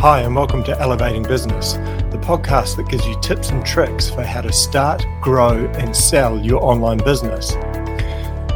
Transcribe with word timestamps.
Hi, 0.00 0.20
and 0.20 0.34
welcome 0.34 0.64
to 0.64 0.80
Elevating 0.80 1.24
Business, 1.24 1.74
the 1.74 2.18
podcast 2.22 2.76
that 2.76 2.88
gives 2.88 3.06
you 3.06 3.20
tips 3.20 3.50
and 3.50 3.62
tricks 3.66 4.08
for 4.08 4.22
how 4.22 4.40
to 4.40 4.50
start, 4.50 5.04
grow, 5.20 5.66
and 5.74 5.94
sell 5.94 6.38
your 6.38 6.64
online 6.64 6.96
business. 7.04 7.52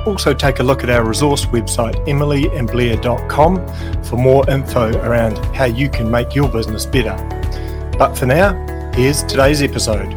Also, 0.07 0.33
take 0.33 0.61
a 0.61 0.62
look 0.62 0.83
at 0.83 0.88
our 0.88 1.04
resource 1.07 1.45
website, 1.45 1.96
emilyandblair.com, 2.07 4.03
for 4.05 4.17
more 4.17 4.49
info 4.49 4.99
around 5.03 5.37
how 5.55 5.67
you 5.67 5.91
can 5.91 6.11
make 6.11 6.35
your 6.35 6.49
business 6.49 6.87
better. 6.87 7.15
But 7.99 8.15
for 8.15 8.25
now, 8.25 8.55
here's 8.95 9.23
today's 9.23 9.61
episode. 9.61 10.15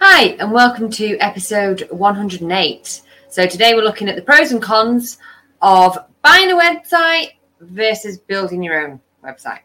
Hi, 0.00 0.34
and 0.40 0.50
welcome 0.50 0.90
to 0.90 1.16
episode 1.18 1.86
108. 1.92 3.02
So, 3.28 3.46
today 3.46 3.74
we're 3.74 3.84
looking 3.84 4.08
at 4.08 4.16
the 4.16 4.22
pros 4.22 4.50
and 4.50 4.60
cons 4.60 5.18
of 5.62 5.96
buying 6.22 6.50
a 6.50 6.56
website 6.56 7.34
versus 7.60 8.18
building 8.18 8.62
your 8.62 8.86
own 8.86 9.00
website. 9.24 9.60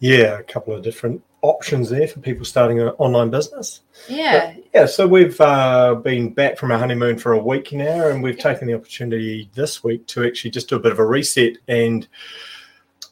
Yeah, 0.00 0.38
a 0.38 0.42
couple 0.42 0.74
of 0.74 0.82
different 0.82 1.22
options 1.42 1.88
there 1.90 2.06
for 2.08 2.20
people 2.20 2.44
starting 2.44 2.80
an 2.80 2.88
online 2.98 3.30
business. 3.30 3.80
Yeah. 4.08 4.54
But, 4.54 4.64
yeah, 4.74 4.86
so 4.86 5.06
we've 5.06 5.40
uh, 5.40 5.94
been 5.96 6.32
back 6.32 6.56
from 6.58 6.70
our 6.72 6.78
honeymoon 6.78 7.18
for 7.18 7.32
a 7.32 7.38
week 7.38 7.72
now, 7.72 8.08
and 8.08 8.22
we've 8.22 8.38
taken 8.38 8.66
the 8.68 8.74
opportunity 8.74 9.48
this 9.54 9.82
week 9.82 10.06
to 10.08 10.24
actually 10.24 10.50
just 10.50 10.68
do 10.68 10.76
a 10.76 10.80
bit 10.80 10.92
of 10.92 10.98
a 10.98 11.06
reset 11.06 11.58
and 11.68 12.06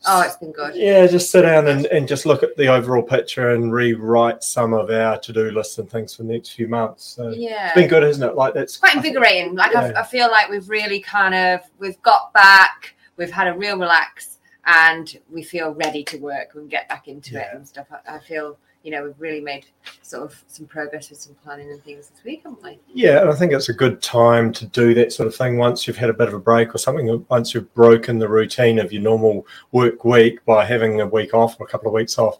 Oh, 0.08 0.20
it's 0.20 0.36
been 0.36 0.52
good. 0.52 0.76
yeah, 0.76 1.04
just 1.08 1.32
sit 1.32 1.42
down 1.42 1.66
and, 1.66 1.86
and 1.86 2.06
just 2.06 2.26
look 2.26 2.44
at 2.44 2.56
the 2.56 2.68
overall 2.68 3.02
picture 3.02 3.50
and 3.50 3.72
rewrite 3.72 4.44
some 4.44 4.72
of 4.72 4.88
our 4.88 5.18
to 5.18 5.32
do 5.32 5.50
lists 5.50 5.78
and 5.78 5.90
things 5.90 6.14
for 6.14 6.22
the 6.22 6.32
next 6.32 6.50
few 6.50 6.68
months. 6.68 7.02
So 7.04 7.30
Yeah. 7.30 7.66
it's 7.66 7.74
been 7.74 7.88
good, 7.88 8.04
isn't 8.04 8.22
it? 8.22 8.36
Like 8.36 8.54
that's 8.54 8.76
quite 8.76 8.94
invigorating. 8.94 9.56
Like 9.56 9.72
Yeah. 9.72 9.92
I, 9.96 10.02
I 10.02 10.04
feel 10.04 10.30
like 10.30 10.48
we've 10.48 10.68
really 10.68 11.00
kind 11.00 11.34
of 11.34 11.60
we've 11.80 12.00
got 12.02 12.32
back, 12.32 12.94
we've 13.16 13.30
had 13.30 13.48
a 13.48 13.54
real 13.56 13.78
relax, 13.78 14.38
and 14.66 15.18
we 15.30 15.42
feel 15.42 15.72
ready 15.74 16.02
to 16.04 16.18
work 16.18 16.54
and 16.54 16.68
get 16.70 16.88
back 16.88 17.08
into 17.08 17.38
it 17.40 17.48
and 17.52 17.66
stuff. 17.66 17.86
I, 17.90 18.16
I 18.16 18.18
feel 18.20 18.58
you 18.82 18.92
know 18.92 19.02
we've 19.04 19.20
really 19.20 19.40
made 19.40 19.66
sort 20.02 20.22
of 20.24 20.44
some 20.46 20.66
progress 20.66 21.10
with 21.10 21.18
some 21.18 21.34
planning 21.42 21.70
and 21.70 21.82
things 21.82 22.08
this 22.08 22.22
week, 22.24 22.42
haven't 22.44 22.62
we? 22.62 22.78
Yeah, 22.94 23.20
and 23.20 23.30
I 23.30 23.34
think 23.34 23.52
it's 23.52 23.68
a 23.68 23.72
good 23.74 24.00
time 24.00 24.52
to 24.54 24.66
do 24.66 24.94
that 24.94 25.12
sort 25.12 25.26
of 25.26 25.34
thing 25.34 25.58
once 25.58 25.86
you've 25.86 25.96
had 25.96 26.10
a 26.10 26.14
bit 26.14 26.28
of 26.28 26.34
a 26.34 26.38
break 26.38 26.74
or 26.74 26.78
something. 26.78 27.24
Once 27.28 27.52
you've 27.54 27.72
broken 27.74 28.18
the 28.18 28.28
routine 28.28 28.78
of 28.78 28.92
your 28.92 29.02
normal 29.02 29.46
work 29.72 30.04
week 30.04 30.44
by 30.44 30.64
having 30.64 31.00
a 31.00 31.06
week 31.06 31.34
off 31.34 31.58
or 31.60 31.66
a 31.66 31.68
couple 31.68 31.88
of 31.88 31.94
weeks 31.94 32.16
off, 32.18 32.38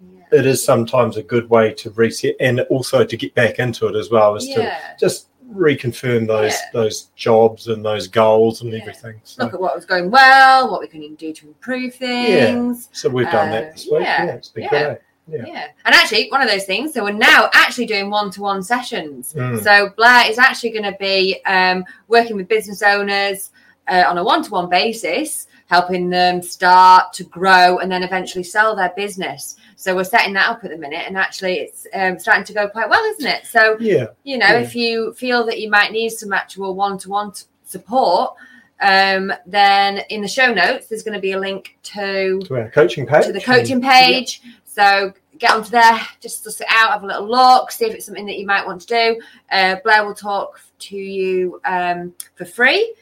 Yeah. 0.00 0.38
it 0.40 0.46
is 0.46 0.64
sometimes 0.64 1.16
a 1.16 1.22
good 1.22 1.48
way 1.50 1.72
to 1.74 1.90
reset 1.90 2.34
and 2.40 2.60
also 2.62 3.04
to 3.04 3.16
get 3.16 3.32
back 3.34 3.58
into 3.60 3.86
it 3.86 3.94
as 3.94 4.10
well. 4.10 4.34
Is 4.34 4.46
to 4.48 4.76
just 4.98 5.28
reconfirm 5.54 6.26
those 6.26 6.52
Yeah. 6.52 6.58
those 6.72 7.02
jobs 7.16 7.68
and 7.68 7.84
those 7.84 8.08
goals 8.08 8.62
and 8.62 8.72
Yeah. 8.72 8.80
everything. 8.80 9.20
So, 9.24 9.44
Look 9.44 9.54
at 9.54 9.60
what 9.60 9.74
was 9.74 9.84
going 9.84 10.10
well, 10.10 10.70
what 10.70 10.80
we 10.80 10.88
can 10.88 11.14
do 11.14 11.32
to 11.32 11.46
improve 11.46 11.94
things. 11.94 12.88
Yeah. 12.90 12.96
so 12.96 13.08
we've 13.08 13.30
done 13.30 13.48
Uh, 13.48 13.52
that 13.52 13.72
this 13.72 13.86
week. 13.90 14.02
yeah, 14.02 14.24
Yeah, 14.26 14.32
it's 14.32 14.48
been 14.48 14.64
eh? 14.64 14.96
Yeah. 15.28 15.42
Yeah. 15.44 15.66
And 15.84 15.94
actually, 15.94 16.28
one 16.30 16.40
of 16.40 16.48
those 16.48 16.64
things. 16.64 16.94
So 16.94 17.02
we're 17.02 17.10
now 17.12 17.50
actually 17.52 17.86
doing 17.86 18.10
one-to-one 18.10 18.62
sessions. 18.62 19.34
Mm. 19.36 19.62
So 19.62 19.90
Blair 19.96 20.30
is 20.30 20.38
actually 20.38 20.70
going 20.70 20.84
to 20.84 20.96
be 21.00 21.40
um, 21.46 21.84
working 22.06 22.36
with 22.36 22.46
business 22.46 22.80
owners 22.82 23.50
uh, 23.88 24.04
on 24.06 24.18
a 24.18 24.24
one-to-one 24.24 24.68
basis, 24.68 25.48
helping 25.66 26.10
them 26.10 26.42
start 26.42 27.12
to 27.14 27.24
grow 27.24 27.78
and 27.78 27.90
then 27.90 28.04
eventually 28.04 28.44
sell 28.44 28.76
their 28.76 28.92
business. 28.96 29.56
So 29.78 29.94
we're 29.94 30.04
setting 30.04 30.32
that 30.34 30.48
up 30.48 30.64
at 30.64 30.70
the 30.70 30.78
minute, 30.78 31.04
and 31.06 31.16
actually, 31.18 31.58
it's 31.60 31.86
um, 31.94 32.18
starting 32.18 32.44
to 32.44 32.54
go 32.54 32.68
quite 32.68 32.88
well, 32.88 33.02
isn't 33.04 33.26
it? 33.26 33.46
So 33.46 33.76
Yeah, 33.78 34.06
you 34.24 34.38
know, 34.38 34.46
Yeah. 34.46 34.60
if 34.60 34.74
you 34.74 35.12
feel 35.14 35.44
that 35.46 35.60
you 35.60 35.70
might 35.70 35.92
need 35.92 36.10
some 36.10 36.32
actual 36.32 36.74
one-to-one 36.74 37.32
support. 37.64 38.34
Um, 38.80 39.32
then 39.46 39.98
in 40.10 40.20
the 40.20 40.28
show 40.28 40.52
notes, 40.52 40.86
there's 40.88 41.02
going 41.02 41.14
to 41.14 41.20
be 41.20 41.32
a 41.32 41.38
link 41.40 41.78
to 41.84 42.40
to 42.40 42.54
our 42.56 42.70
coaching 42.70 43.06
page. 43.06 43.24
to 43.26 43.32
the 43.32 43.40
coaching 43.40 43.80
page. 43.80 44.42
So 44.64 45.12
get 45.38 45.50
onto 45.52 45.70
there, 45.70 45.98
just 46.20 46.44
suss 46.44 46.60
it 46.60 46.66
out, 46.70 46.90
have 46.92 47.02
a 47.02 47.06
little 47.06 47.28
look, 47.28 47.70
see 47.70 47.86
if 47.86 47.94
it's 47.94 48.04
something 48.06 48.26
that 48.26 48.38
you 48.38 48.46
might 48.46 48.66
want 48.66 48.82
to 48.82 48.86
do. 48.86 49.20
Uh, 49.50 49.76
Blair 49.82 50.04
will 50.04 50.14
talk 50.14 50.60
to 50.80 50.96
you 50.96 51.60
um, 51.64 52.14
for 52.34 52.44
free 52.44 52.94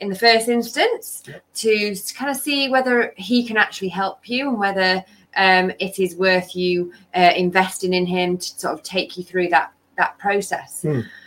in 0.00 0.08
the 0.10 0.14
first 0.14 0.48
instance 0.48 1.22
to 1.54 1.96
kind 2.14 2.30
of 2.30 2.36
see 2.36 2.68
whether 2.68 3.14
he 3.16 3.46
can 3.46 3.56
actually 3.56 3.88
help 3.88 4.28
you 4.28 4.48
and 4.50 4.58
whether 4.58 5.02
um, 5.36 5.70
it 5.78 5.98
is 5.98 6.16
worth 6.16 6.54
you 6.54 6.92
uh, 7.14 7.32
investing 7.36 7.94
in 7.94 8.06
him 8.06 8.38
to 8.38 8.46
sort 8.58 8.74
of 8.74 8.82
take 8.82 9.16
you 9.16 9.24
through 9.24 9.48
that 9.48 9.72
that 9.96 10.18
process. 10.18 10.84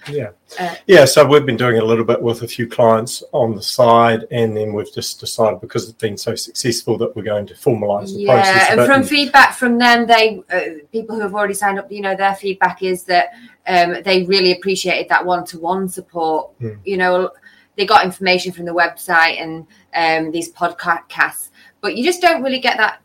Yeah. 0.10 0.30
Uh, 0.60 0.76
yeah. 0.88 1.06
So 1.06 1.26
we've 1.26 1.46
been 1.46 1.58
doing 1.58 1.78
it 1.78 1.84
a 1.84 1.86
little 1.86 2.04
bit 2.04 2.22
with 2.22 2.42
a 2.42 2.48
few 2.48 2.68
clients 2.68 3.24
on 3.32 3.56
the 3.56 3.62
side, 3.62 4.26
and 4.32 4.56
then 4.56 4.74
we've 4.74 4.94
just 4.94 5.20
decided 5.20 5.62
because 5.62 5.84
it's 5.84 5.98
been 5.98 6.18
so 6.18 6.36
successful 6.36 6.98
that 6.98 7.16
we're 7.16 7.24
going 7.24 7.46
to 7.48 7.54
formalise 7.54 8.16
the 8.16 8.26
process. 8.26 8.70
Yeah, 8.70 8.74
and 8.74 8.86
from 8.86 9.04
feedback 9.04 9.54
from 9.54 9.78
them, 9.78 10.08
they 10.08 10.42
uh, 10.52 10.86
people 10.92 11.16
who 11.16 11.22
have 11.22 11.36
already 11.36 11.54
signed 11.54 11.80
up, 11.80 11.92
you 11.92 12.02
know, 12.02 12.16
their 12.16 12.36
feedback 12.36 12.84
is 12.84 13.04
that 13.04 13.34
um, 13.68 14.02
they 14.04 14.24
really 14.24 14.52
appreciated 14.52 15.10
that 15.10 15.26
one-to-one 15.26 15.88
support. 15.88 16.52
Hmm. 16.60 16.74
You 16.84 16.98
know, 16.98 17.32
they 17.78 17.86
got 17.86 18.04
information 18.06 18.52
from 18.52 18.66
the 18.66 18.74
website 18.74 19.42
and 19.42 19.66
um, 19.94 20.32
these 20.32 20.52
podcasts, 20.52 21.50
but 21.82 21.96
you 21.96 22.04
just 22.04 22.22
don't 22.22 22.42
really 22.42 22.60
get 22.60 22.78
that 22.78 23.02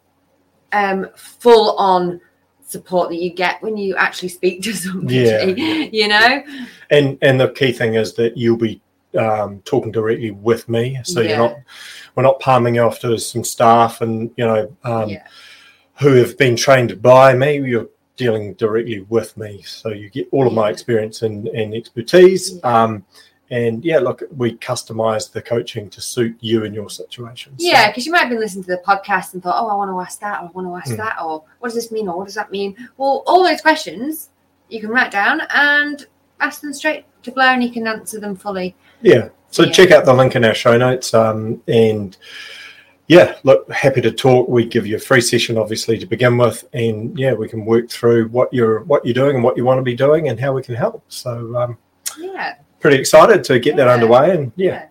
um, 0.73 1.09
full-on 1.17 2.21
support 2.67 3.09
that 3.09 3.17
you 3.17 3.31
get 3.31 3.61
when 3.63 3.77
you 3.77 3.97
actually 3.97 4.29
speak 4.29 4.63
to 4.63 4.73
somebody. 4.75 5.17
Yeah. 5.17 5.45
You 5.45 6.09
know, 6.09 6.43
and 6.91 7.19
and 7.23 7.41
the 7.41 7.49
key 7.49 7.73
thing 7.73 7.95
is 7.95 8.15
that 8.15 8.37
you'll 8.37 8.57
be 8.57 8.81
um, 9.19 9.61
talking 9.65 9.93
directly 9.93 10.31
with 10.31 10.69
me, 10.69 10.99
so 11.05 11.21
Yeah. 11.21 11.29
you're 11.29 11.39
not 11.39 11.57
we're 12.15 12.23
not 12.23 12.41
palming 12.41 12.79
off 12.79 13.01
to 13.01 13.19
some 13.19 13.45
staff 13.45 14.01
and 14.01 14.31
you 14.37 14.45
know 14.45 14.77
um, 14.85 15.09
yeah, 15.09 15.27
who 16.01 16.15
have 16.15 16.39
been 16.39 16.57
trained 16.57 17.03
by 17.03 17.35
me. 17.35 17.61
You're 17.61 17.89
dealing 18.17 18.55
directly 18.55 19.01
with 19.09 19.37
me, 19.37 19.63
so 19.63 19.89
you 19.89 20.11
get 20.11 20.29
all 20.31 20.47
of 20.47 20.53
my 20.53 20.69
experience 20.71 21.23
and, 21.23 21.49
and 21.49 21.75
expertise. 21.75 22.63
Um, 22.63 23.05
and 23.51 23.85
yeah, 23.85 23.99
look, 23.99 24.23
we 24.37 24.57
customize 24.57 25.31
the 25.33 25.43
coaching 25.43 25.91
to 25.91 26.01
suit 26.01 26.37
you 26.41 26.65
and 26.65 26.75
your 26.75 26.89
situation. 26.89 27.53
So- 27.59 27.67
Yeah, 27.67 27.89
because 27.91 28.07
you 28.07 28.13
might 28.13 28.21
have 28.21 28.29
been 28.31 28.39
listening 28.41 28.65
to 28.65 28.71
the 28.71 28.83
podcast 28.87 29.35
and 29.35 29.43
thought, 29.43 29.57
oh, 29.61 29.69
I 29.69 29.75
want 29.75 29.91
to 29.91 30.01
ask 30.01 30.21
that, 30.21 30.41
or 30.43 30.47
I 30.47 30.51
want 30.53 30.69
to 30.69 30.77
ask 30.77 30.93
Mm. 30.95 31.05
that, 31.05 31.17
or 31.23 31.43
what 31.59 31.69
does 31.69 31.75
this 31.75 31.91
mean, 31.91 32.09
or 32.09 32.17
what 32.17 32.27
does 32.27 32.35
that 32.37 32.51
mean? 32.51 32.77
Well, 32.97 33.23
all 33.27 33.43
those 33.45 33.61
questions 33.61 34.29
you 34.69 34.81
can 34.81 34.91
write 34.91 35.11
down 35.11 35.43
and 35.55 36.07
ask 36.41 36.61
them 36.61 36.73
straight 36.73 37.05
to 37.25 37.33
Blair, 37.33 37.53
and 37.55 37.63
he 37.63 37.71
can 37.71 37.87
answer 37.87 38.21
them 38.21 38.37
fully. 38.37 38.75
Yeah. 39.03 39.29
So 39.51 39.65
Yeah. 39.65 39.73
check 39.73 39.91
out 39.91 40.05
the 40.05 40.15
link 40.15 40.37
in 40.37 40.45
our 40.45 40.55
show 40.55 40.79
notes. 40.79 41.13
Um, 41.13 41.61
and 41.67 42.17
yeah, 43.09 43.35
look, 43.43 43.69
happy 43.73 44.01
to 44.03 44.13
talk. 44.13 44.49
We 44.49 44.65
give 44.65 44.87
you 44.87 44.95
a 44.95 45.01
free 45.01 45.21
session, 45.21 45.59
obviously, 45.59 45.99
to 45.99 46.07
begin 46.07 46.39
with, 46.39 46.65
and 46.73 47.19
yeah, 47.19 47.33
we 47.33 47.49
can 47.49 47.65
work 47.65 47.91
through 47.91 48.29
what 48.29 48.55
you're 48.55 48.85
what 48.85 49.05
you're 49.05 49.13
doing 49.15 49.35
and 49.35 49.43
what 49.45 49.57
you 49.57 49.65
want 49.65 49.79
to 49.79 49.83
be 49.83 49.97
doing 49.97 50.29
and 50.29 50.39
how 50.39 50.53
we 50.53 50.63
can 50.63 50.77
help. 50.77 51.03
So 51.09 51.57
um, 51.57 51.77
Yeah, 52.17 52.55
pretty 52.81 52.99
excited 52.99 53.45
to 53.45 53.59
get 53.59 53.77
that 53.77 53.89
underway. 53.89 54.35
And 54.35 54.53
yeah. 54.57 54.87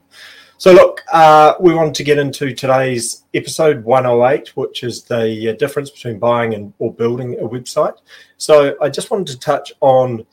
So 0.57 0.73
look, 0.73 1.01
uh, 1.13 1.53
we 1.59 1.73
wanted 1.73 1.95
to 1.95 2.03
get 2.03 2.17
into 2.17 2.53
today's 2.53 3.23
episode 3.33 3.83
108, 3.83 4.57
which 4.57 4.83
is 4.83 5.03
the 5.03 5.49
uh, 5.49 5.53
difference 5.53 5.89
between 5.89 6.19
buying 6.19 6.53
and 6.53 6.73
or 6.79 6.93
building 6.93 7.35
a 7.39 7.43
website. 7.43 7.93
So 8.37 8.75
I 8.81 8.89
just 8.89 9.09
wanted 9.09 9.27
to 9.27 9.39
touch 9.39 9.71
on, 9.79 10.25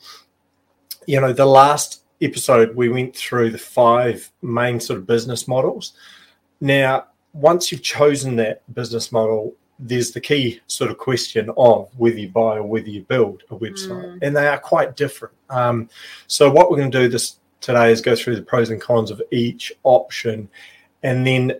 you 1.05 1.21
know, 1.21 1.31
the 1.31 1.45
last 1.45 2.03
episode 2.21 2.75
we 2.75 2.89
went 2.89 3.15
through 3.15 3.51
the 3.51 3.57
five 3.57 4.29
main 4.41 4.79
sort 4.81 4.99
of 4.99 5.07
business 5.07 5.47
models. 5.47 5.93
Now, 6.59 7.05
once 7.33 7.71
you've 7.71 7.83
chosen 7.83 8.35
that 8.37 8.63
business 8.73 9.11
model, 9.13 9.53
there's 9.79 10.11
the 10.11 10.19
key 10.19 10.59
sort 10.67 10.89
of 10.89 10.97
question 10.97 11.51
of 11.55 11.87
whether 11.97 12.17
you 12.17 12.29
buy 12.29 12.57
or 12.57 12.63
whether 12.63 12.89
you 12.89 13.03
build 13.03 13.43
a 13.51 13.55
website, 13.55 14.03
Mm. 14.03 14.19
and 14.23 14.35
they 14.35 14.47
are 14.47 14.57
quite 14.57 14.95
different. 14.95 15.35
Um, 15.49 15.87
so 16.25 16.49
what 16.51 16.69
we're 16.71 16.77
going 16.77 16.91
to 16.91 16.99
do 16.99 17.07
this 17.07 17.37
today 17.61 17.91
is 17.91 18.01
go 18.01 18.15
through 18.15 18.35
the 18.35 18.41
pros 18.41 18.69
and 18.69 18.81
cons 18.81 19.11
of 19.11 19.21
each 19.31 19.71
option, 19.83 20.49
and 21.03 21.25
then 21.25 21.53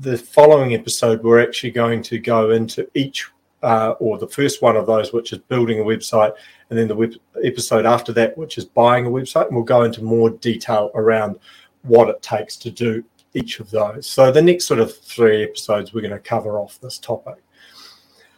the 0.00 0.16
following 0.16 0.74
episode 0.74 1.22
we're 1.22 1.42
actually 1.42 1.70
going 1.70 2.02
to 2.02 2.18
go 2.18 2.50
into 2.50 2.88
each 2.94 3.28
uh, 3.62 3.94
or 3.98 4.18
the 4.18 4.28
first 4.28 4.62
one 4.62 4.76
of 4.76 4.86
those, 4.86 5.12
which 5.12 5.32
is 5.32 5.38
building 5.38 5.80
a 5.80 5.84
website, 5.84 6.32
and 6.68 6.78
then 6.78 6.86
the 6.86 6.94
web- 6.94 7.14
episode 7.42 7.86
after 7.86 8.12
that, 8.12 8.36
which 8.36 8.58
is 8.58 8.64
buying 8.64 9.06
a 9.06 9.10
website, 9.10 9.46
and 9.46 9.56
we'll 9.56 9.64
go 9.64 9.84
into 9.84 10.04
more 10.04 10.30
detail 10.30 10.90
around 10.94 11.38
what 11.82 12.08
it 12.08 12.20
takes 12.22 12.56
to 12.56 12.70
do 12.70 13.02
each 13.32 13.60
of 13.60 13.70
those. 13.70 14.06
So 14.06 14.30
the 14.30 14.42
next 14.42 14.66
sort 14.66 14.80
of 14.80 14.96
three 14.96 15.42
episodes, 15.42 15.92
we're 15.92 16.02
going 16.02 16.12
to 16.12 16.18
cover 16.18 16.58
off 16.58 16.78
this 16.80 16.98
topic. 16.98 17.42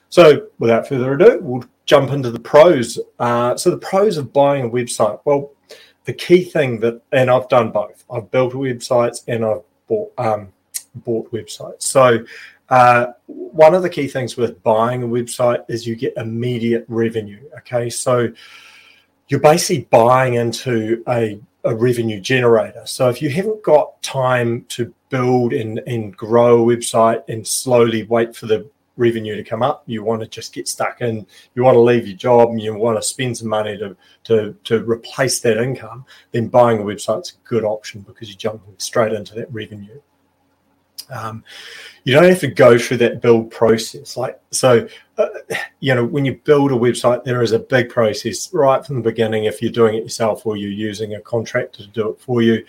So 0.08 0.46
without 0.58 0.88
further 0.88 1.14
ado, 1.14 1.38
we'll 1.42 1.64
jump 1.84 2.10
into 2.10 2.30
the 2.30 2.40
pros. 2.40 2.98
Uh, 3.18 3.56
so 3.56 3.70
the 3.70 3.78
pros 3.78 4.16
of 4.16 4.32
buying 4.32 4.64
a 4.64 4.70
website. 4.70 5.20
Well, 5.24 5.50
the 6.06 6.12
key 6.12 6.44
thing 6.44 6.80
that, 6.80 7.02
and 7.12 7.30
I've 7.30 7.48
done 7.48 7.70
both. 7.70 8.04
I've 8.10 8.30
built 8.30 8.54
websites 8.54 9.24
and 9.28 9.44
I've 9.44 9.62
bought 9.88 10.12
um, 10.18 10.52
bought 10.94 11.30
websites. 11.32 11.82
So 11.82 12.24
uh, 12.70 13.08
one 13.26 13.74
of 13.74 13.82
the 13.82 13.90
key 13.90 14.08
things 14.08 14.36
with 14.36 14.62
buying 14.62 15.02
a 15.02 15.06
website 15.06 15.64
is 15.68 15.86
you 15.86 15.96
get 15.96 16.14
immediate 16.16 16.84
revenue. 16.88 17.40
Okay, 17.58 17.90
so 17.90 18.32
you're 19.28 19.40
basically 19.40 19.84
buying 19.90 20.34
into 20.34 21.02
a 21.08 21.38
a 21.66 21.74
revenue 21.74 22.20
generator. 22.20 22.82
So 22.84 23.08
if 23.08 23.20
you 23.20 23.28
haven't 23.28 23.62
got 23.64 24.00
time 24.00 24.64
to 24.68 24.94
build 25.10 25.52
and, 25.52 25.80
and 25.80 26.16
grow 26.16 26.62
a 26.62 26.76
website 26.76 27.24
and 27.28 27.44
slowly 27.46 28.04
wait 28.04 28.36
for 28.36 28.46
the 28.46 28.68
revenue 28.96 29.36
to 29.36 29.44
come 29.44 29.62
up, 29.62 29.82
you 29.86 30.02
want 30.02 30.22
to 30.22 30.28
just 30.28 30.52
get 30.52 30.68
stuck 30.68 31.00
in, 31.00 31.26
you 31.54 31.62
want 31.62 31.74
to 31.74 31.80
leave 31.80 32.06
your 32.06 32.16
job 32.16 32.50
and 32.50 32.60
you 32.60 32.74
want 32.74 32.98
to 32.98 33.02
spend 33.02 33.36
some 33.36 33.48
money 33.48 33.76
to, 33.78 33.96
to, 34.24 34.56
to 34.64 34.84
replace 34.84 35.40
that 35.40 35.58
income, 35.58 36.04
then 36.32 36.48
buying 36.48 36.78
a 36.78 36.82
website's 36.82 37.32
a 37.32 37.48
good 37.48 37.64
option 37.64 38.00
because 38.02 38.28
you're 38.28 38.38
jumping 38.38 38.74
straight 38.78 39.12
into 39.12 39.34
that 39.34 39.52
revenue. 39.52 40.00
Um, 41.10 41.44
you 42.04 42.12
don't 42.12 42.28
have 42.28 42.40
to 42.40 42.48
go 42.48 42.78
through 42.78 42.96
that 42.98 43.20
build 43.20 43.50
process. 43.50 44.16
Like 44.16 44.40
so, 44.50 44.88
uh, 45.18 45.28
you 45.80 45.94
know, 45.94 46.04
when 46.04 46.24
you 46.24 46.34
build 46.44 46.72
a 46.72 46.74
website, 46.74 47.24
there 47.24 47.42
is 47.42 47.52
a 47.52 47.58
big 47.58 47.90
process 47.90 48.52
right 48.52 48.84
from 48.84 48.96
the 48.96 49.02
beginning. 49.02 49.44
If 49.44 49.62
you're 49.62 49.72
doing 49.72 49.94
it 49.94 50.02
yourself 50.02 50.46
or 50.46 50.56
you're 50.56 50.70
using 50.70 51.14
a 51.14 51.20
contractor 51.20 51.82
to 51.82 51.88
do 51.88 52.10
it 52.10 52.20
for 52.20 52.42
you, 52.42 52.64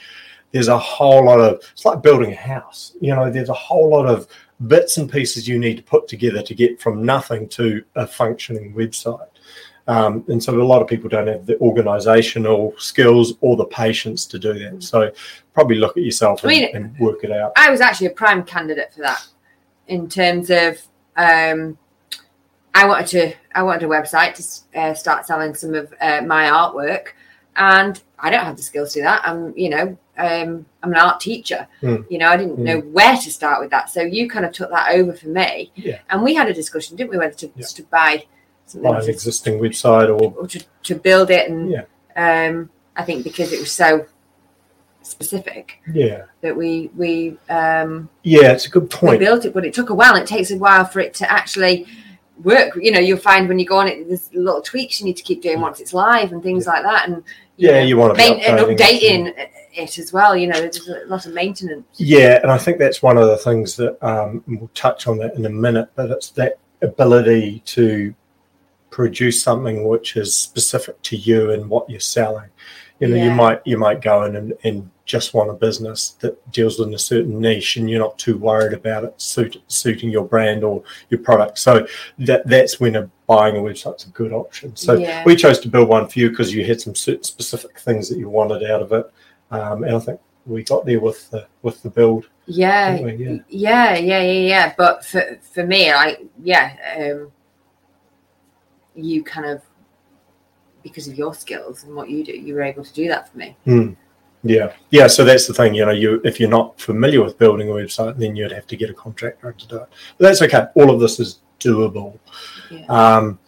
there's 0.52 0.68
a 0.68 0.78
whole 0.78 1.26
lot 1.26 1.40
of. 1.40 1.62
It's 1.72 1.86
like 1.86 2.02
building 2.02 2.32
a 2.32 2.36
house. 2.36 2.94
You 3.02 3.16
know, 3.16 3.30
there's 3.30 3.50
a 3.50 3.54
whole 3.54 3.90
lot 3.90 4.06
of 4.06 4.28
bits 4.66 4.98
and 4.98 5.12
pieces 5.12 5.48
you 5.48 5.60
need 5.60 5.78
to 5.78 5.84
put 5.84 6.08
together 6.08 6.42
to 6.42 6.56
get 6.56 6.82
from 6.82 7.06
nothing 7.06 7.48
to 7.50 7.84
a 7.96 8.08
functioning 8.08 8.74
website. 8.74 9.28
Um, 9.88 10.26
and 10.28 10.44
so 10.44 10.60
a 10.60 10.64
lot 10.64 10.82
of 10.82 10.88
people 10.88 11.10
don't 11.10 11.28
have 11.28 11.46
the 11.46 11.58
organizational 11.60 12.74
skills 12.78 13.36
or 13.40 13.56
the 13.56 13.66
patience 13.66 14.26
to 14.26 14.40
do 14.40 14.54
that. 14.60 14.84
So 14.84 15.12
probably 15.54 15.78
look 15.78 15.96
at 15.96 16.04
yourself 16.04 16.44
and, 16.44 16.52
I 16.52 16.56
mean, 16.56 16.76
and 16.76 17.00
work 17.00 17.24
it 17.24 17.32
out. 17.32 17.54
I 17.56 17.70
was 17.70 17.80
actually 17.80 18.08
a 18.08 18.12
prime 18.12 18.44
candidate 18.44 18.94
for 18.94 19.02
that 19.02 19.26
in 19.88 20.10
terms 20.10 20.50
of 20.50 20.82
um, 21.16 21.78
I 22.74 22.86
wanted 22.86 23.08
to 23.08 23.34
I 23.56 23.64
wanted 23.64 23.84
a 23.84 23.88
website 23.88 24.36
to 24.36 24.80
uh, 24.80 24.94
start 24.94 25.26
selling 25.26 25.56
some 25.56 25.74
of 25.74 25.94
uh, 26.00 26.22
my 26.22 26.46
artwork, 26.46 27.08
and 27.56 28.00
I 28.20 28.30
don't 28.30 28.46
have 28.46 28.58
the 28.58 28.64
skills 28.64 28.94
to 28.94 29.00
do 29.00 29.04
that. 29.04 29.22
I'm 29.28 29.58
you 29.58 29.70
know 29.70 29.98
um, 30.18 30.66
I'm 30.84 30.92
an 30.92 30.98
art 30.98 31.20
teacher. 31.20 31.68
Mm. 31.82 32.06
You 32.10 32.18
know 32.18 32.30
I 32.30 32.38
didn't 32.38 32.58
mm. 32.58 32.64
know 32.64 32.80
where 32.80 33.16
to 33.16 33.32
start 33.32 33.62
with 33.62 33.72
that, 33.72 33.90
so 33.90 34.02
you 34.02 34.30
kind 34.30 34.46
of 34.46 34.52
took 34.52 34.70
that 34.70 34.92
over 34.92 35.14
for 35.14 35.28
me, 35.28 35.72
yeah. 35.76 36.00
and 36.10 36.24
we 36.24 36.34
had 36.34 36.50
a 36.50 36.54
discussion, 36.54 36.96
didn't 36.96 37.12
we, 37.12 37.18
whether 37.18 37.34
to, 37.36 37.52
yeah. 37.56 37.66
to 37.66 37.84
buy 37.84 38.26
buy 38.76 39.00
an 39.00 39.10
existing 39.10 39.60
website 39.60 40.10
or, 40.10 40.34
or 40.38 40.48
to, 40.48 40.64
to, 40.84 40.96
build 40.96 41.32
it. 41.32 41.50
And 41.50 41.72
yeah. 41.72 42.48
um, 42.50 42.70
I 42.96 43.04
think 43.04 43.24
because 43.24 43.54
it 43.54 43.60
was 43.60 43.72
so 43.72 44.06
specific, 45.04 45.80
yeah, 45.94 46.26
that 46.42 46.56
we 46.56 46.90
we 46.96 47.38
um, 47.50 48.10
yeah, 48.24 48.52
it's 48.52 48.66
a 48.66 48.70
good 48.70 48.90
point. 48.90 49.20
We 49.20 49.26
built 49.26 49.46
it, 49.46 49.54
but 49.54 49.66
it 49.66 49.74
took 49.74 49.90
a 49.90 49.96
while. 49.96 50.16
It 50.16 50.28
takes 50.28 50.52
a 50.52 50.58
while 50.58 50.86
for 50.86 51.00
it 51.00 51.14
to 51.16 51.32
actually 51.32 51.88
work. 52.44 52.76
You 52.76 52.92
know, 52.92 53.00
you'll 53.00 53.18
find 53.18 53.48
when 53.48 53.60
you 53.60 53.66
go 53.66 53.78
on 53.78 53.88
it, 53.88 54.08
there's 54.08 54.34
little 54.34 54.62
tweaks 54.62 55.00
you 55.00 55.06
need 55.06 55.18
to 55.18 55.24
keep 55.24 55.42
doing 55.42 55.62
once 55.62 55.80
it's 55.80 55.94
live 55.94 56.32
and 56.32 56.42
things 56.42 56.66
yeah. 56.66 56.72
like 56.72 56.84
that. 56.84 57.08
And 57.08 57.24
you 57.58 57.70
yeah, 57.70 57.80
know, 57.80 57.86
you 57.86 57.98
want 57.98 58.16
to 58.16 58.18
main, 58.18 58.40
and 58.42 58.60
updating 58.60 59.28
it. 59.38 59.52
it 59.74 59.98
as 59.98 60.14
well. 60.14 60.36
You 60.36 60.48
know, 60.48 60.60
there's 60.60 60.88
a 60.88 61.06
lot 61.06 61.26
of 61.26 61.34
maintenance. 61.34 61.86
Yeah, 61.96 62.40
and 62.42 62.52
I 62.52 62.58
think 62.58 62.78
that's 62.78 63.02
one 63.02 63.18
of 63.18 63.28
the 63.28 63.38
things 63.38 63.76
that 63.78 64.02
um, 64.04 64.44
we'll 64.48 64.72
touch 64.74 65.08
on 65.08 65.18
that 65.20 65.36
in 65.36 65.46
a 65.46 65.50
minute. 65.50 65.90
But 65.96 66.12
it's 66.12 66.30
that 66.32 66.60
ability 66.82 67.62
to 67.66 68.14
produce 68.90 69.42
something 69.42 69.88
which 69.88 70.16
is 70.16 70.36
specific 70.36 71.02
to 71.04 71.16
you 71.16 71.52
and 71.52 71.70
what 71.70 71.90
you're 71.90 72.00
selling. 72.00 72.50
You 73.00 73.08
know, 73.08 73.16
yeah. 73.16 73.26
you 73.26 73.32
might 73.32 73.62
you 73.66 73.78
might 73.78 74.02
go 74.02 74.24
in 74.24 74.36
and, 74.36 74.54
and 74.64 74.90
just 75.06 75.34
want 75.34 75.50
a 75.50 75.54
business 75.54 76.12
that 76.20 76.52
deals 76.52 76.80
in 76.80 76.94
a 76.94 77.00
certain 77.00 77.40
niche, 77.40 77.78
and 77.78 77.90
you're 77.90 78.00
not 78.00 78.18
too 78.18 78.38
worried 78.38 78.74
about 78.74 79.04
it 79.04 79.20
suit, 79.22 79.62
suiting 79.68 80.10
your 80.10 80.26
brand 80.26 80.64
or 80.64 80.84
your 81.10 81.20
product. 81.22 81.60
So 81.60 81.88
that 82.20 82.48
that's 82.48 82.80
when 82.80 82.96
a 82.96 83.10
buying 83.28 83.56
a 83.56 83.60
website's 83.60 84.06
a 84.06 84.10
good 84.10 84.34
option. 84.34 84.76
So 84.76 84.94
yeah. 84.94 85.24
we 85.26 85.36
chose 85.36 85.60
to 85.60 85.70
build 85.70 85.90
one 85.90 86.08
for 86.08 86.20
you 86.20 86.30
because 86.30 86.54
you 86.54 86.66
had 86.66 86.82
some 86.82 86.96
specific 86.96 87.80
things 87.80 88.10
that 88.10 88.18
you 88.18 88.30
wanted 88.30 88.64
out 88.70 88.82
of 88.82 88.92
it, 88.92 89.12
um, 89.52 89.84
and 89.84 89.96
I 89.96 90.00
think 90.00 90.20
we 90.46 90.64
got 90.64 90.86
there 90.86 91.00
with 91.00 91.30
the 91.30 91.48
with 91.62 91.84
the 91.84 91.90
build. 91.90 92.28
Yeah, 92.46 92.96
yeah, 92.96 93.40
yeah, 93.50 93.96
yeah, 93.96 93.98
yeah, 93.98 94.22
yeah. 94.22 94.74
But 94.78 95.06
for 95.06 95.40
for 95.42 95.66
me, 95.66 95.92
I 95.92 96.18
yeah. 96.42 96.76
Um, 96.98 97.32
you 98.96 99.24
kind 99.24 99.46
of 99.46 99.62
because 100.84 101.08
of 101.08 101.18
your 101.18 101.34
skills 101.34 101.84
and 101.84 101.96
what 101.96 102.10
you 102.10 102.24
do, 102.24 102.32
you 102.32 102.54
were 102.54 102.62
able 102.62 102.84
to 102.84 102.94
do 102.94 103.08
that 103.08 103.32
for 103.32 103.38
me. 103.38 103.56
Mm. 103.66 103.96
Yeah, 104.44 104.74
yeah. 104.92 105.08
So 105.08 105.26
that's 105.26 105.48
the 105.48 105.54
thing. 105.54 105.74
You 105.74 105.86
know, 105.86 105.92
you 105.92 106.22
if 106.24 106.40
you're 106.40 106.50
not 106.50 106.80
familiar 106.80 107.24
with 107.24 107.38
building 107.38 107.70
a 107.70 107.74
website, 107.74 108.18
then 108.18 108.36
you'd 108.36 108.52
have 108.52 108.68
to 108.68 108.78
get 108.78 108.90
a 108.90 108.94
contractor 108.94 109.52
to 109.52 109.68
do 109.68 109.76
it. 109.78 109.90
But 110.18 110.28
that's 110.28 110.42
okay. 110.44 110.66
All 110.76 110.92
of 110.92 111.00
this 111.00 111.20
is 111.20 111.40
doable. 111.60 112.18
Yeah. 112.70 112.86
Um, 112.86 113.40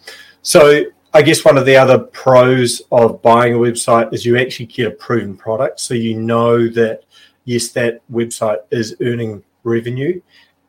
so 0.42 0.82
I 1.14 1.22
guess 1.22 1.44
one 1.44 1.56
of 1.56 1.64
the 1.66 1.76
other 1.76 1.98
pros 1.98 2.82
of 2.92 3.22
buying 3.22 3.54
a 3.54 3.58
website 3.58 4.12
is 4.12 4.26
you 4.26 4.36
actually 4.36 4.66
get 4.66 4.88
a 4.88 4.90
proven 4.90 5.36
product. 5.36 5.80
So 5.80 5.94
you 5.94 6.18
know 6.18 6.68
that 6.68 7.04
yes, 7.44 7.68
that 7.72 8.00
website 8.10 8.58
is 8.70 8.96
earning 9.00 9.42
revenue 9.64 10.20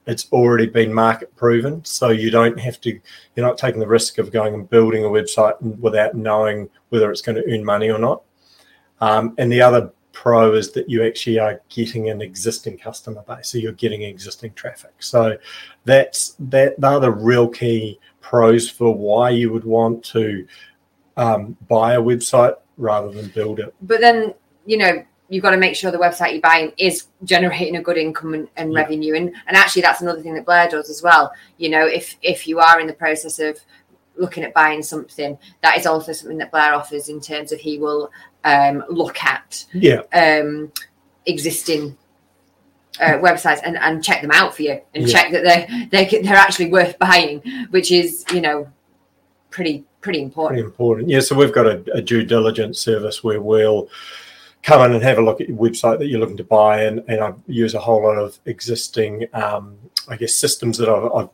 it's 0.08 0.28
already 0.32 0.66
been 0.66 0.94
market 0.94 1.36
proven. 1.36 1.84
So 1.86 2.10
you 2.10 2.32
don't 2.32 2.60
have 2.60 2.82
to, 2.82 3.00
you're 3.36 3.46
not 3.46 3.58
taking 3.58 3.80
the 3.80 3.88
risk 3.88 4.18
of 4.18 4.32
going 4.32 4.54
and 4.54 4.70
building 4.70 5.06
a 5.06 5.08
website 5.08 5.62
without 5.80 6.16
knowing 6.16 6.70
whether 6.90 7.12
it's 7.12 7.22
going 7.22 7.36
to 7.36 7.54
earn 7.54 7.64
money 7.64 7.90
or 7.90 8.00
not. 8.00 8.24
Um, 9.00 9.36
and 9.38 9.52
the 9.52 9.62
other 9.62 9.92
pro 10.12 10.54
is 10.54 10.72
that 10.72 10.90
you 10.90 11.06
actually 11.06 11.40
are 11.40 11.62
getting 11.70 12.10
an 12.10 12.22
existing 12.22 12.78
customer 12.78 13.24
base. 13.28 13.50
So 13.50 13.58
you're 13.58 13.72
getting 13.74 14.04
existing 14.04 14.54
traffic. 14.54 14.94
So 15.00 15.38
that's 15.86 16.36
that 16.40 16.80
they're 16.80 17.00
the 17.00 17.12
real 17.12 17.48
key 17.48 18.00
pros 18.20 18.70
for 18.70 18.94
why 18.94 19.30
you 19.30 19.52
would 19.52 19.64
want 19.64 20.04
to 20.06 20.46
um, 21.18 21.58
buy 21.68 21.94
a 21.94 22.02
website 22.02 22.56
rather 22.78 23.12
than 23.12 23.30
build 23.30 23.60
it. 23.60 23.74
But 23.82 24.02
then, 24.02 24.34
you 24.66 24.78
know, 24.78 25.04
you've 25.32 25.42
got 25.42 25.52
to 25.52 25.58
make 25.58 25.76
sure 25.76 25.92
the 25.92 25.98
website 25.98 26.34
you're 26.34 26.42
buying 26.42 26.74
is 26.78 27.08
generating 27.24 27.78
a 27.78 27.82
good 27.82 27.98
income 27.98 28.34
and, 28.34 28.50
and 28.58 28.74
yeah. 28.74 28.80
revenue. 28.82 29.16
And, 29.16 29.34
and 29.48 29.56
actually, 29.56 29.82
that's 29.82 30.02
another 30.02 30.22
thing 30.22 30.34
that 30.36 30.46
Blair 30.46 30.70
does 30.70 30.90
as 30.90 31.02
well. 31.02 31.32
You 31.58 31.70
know, 31.70 31.88
if 31.88 32.18
if 32.22 32.48
you 32.48 32.60
are 32.60 32.80
in 32.82 32.86
the 32.86 32.94
process 32.94 33.40
of 33.40 33.58
looking 34.18 34.44
at 34.44 34.54
buying 34.54 34.84
something, 34.84 35.40
that 35.62 35.78
is 35.78 35.86
also 35.86 36.12
something 36.12 36.38
that 36.40 36.52
Blair 36.52 36.74
offers 36.74 37.08
in 37.08 37.22
terms 37.22 37.54
of 37.54 37.62
he 37.62 37.80
will 37.80 38.12
um, 38.44 38.84
look 38.90 39.24
at 39.24 39.66
yeah. 39.74 40.02
um, 40.14 40.70
existing 41.26 41.98
uh, 43.00 43.14
websites 43.14 43.62
and, 43.64 43.78
and 43.78 44.04
check 44.04 44.22
them 44.22 44.32
out 44.32 44.54
for 44.54 44.64
you 44.64 44.82
and 44.94 45.08
yeah. 45.08 45.14
check 45.14 45.32
that 45.32 45.44
they're, 45.44 45.88
they're 45.92 46.24
they're 46.24 46.36
actually 46.36 46.70
worth 46.70 47.00
buying, 47.00 47.42
which 47.70 47.90
is 47.90 48.26
you 48.34 48.42
know 48.42 48.70
pretty 49.50 49.86
pretty 50.02 50.22
important. 50.22 50.58
Pretty 50.58 50.66
important, 50.66 51.08
yeah. 51.08 51.22
So 51.22 51.38
we've 51.38 51.54
got 51.54 51.68
a, 51.68 51.84
a 51.94 52.02
due 52.02 52.26
diligence 52.26 52.82
service 52.82 53.24
where 53.24 53.40
we'll 53.40 53.88
come 54.64 54.82
in 54.84 54.94
and 54.94 55.04
have 55.04 55.18
a 55.18 55.22
look 55.22 55.42
at 55.42 55.50
your 55.50 55.58
website 55.58 56.00
that 56.00 56.08
you're 56.08 56.20
looking 56.20 56.38
to 56.38 56.44
buy, 56.44 56.84
and, 56.84 57.04
and 57.08 57.22
I 57.22 57.34
use 57.48 57.74
a 57.74 57.80
whole 57.80 58.04
lot 58.04 58.18
of 58.18 58.40
existing, 58.46 59.28
um, 59.34 59.78
I 60.08 60.16
guess, 60.16 60.36
systems 60.36 60.78
that 60.78 60.90
I've, 60.90 61.12
I've, 61.12 61.30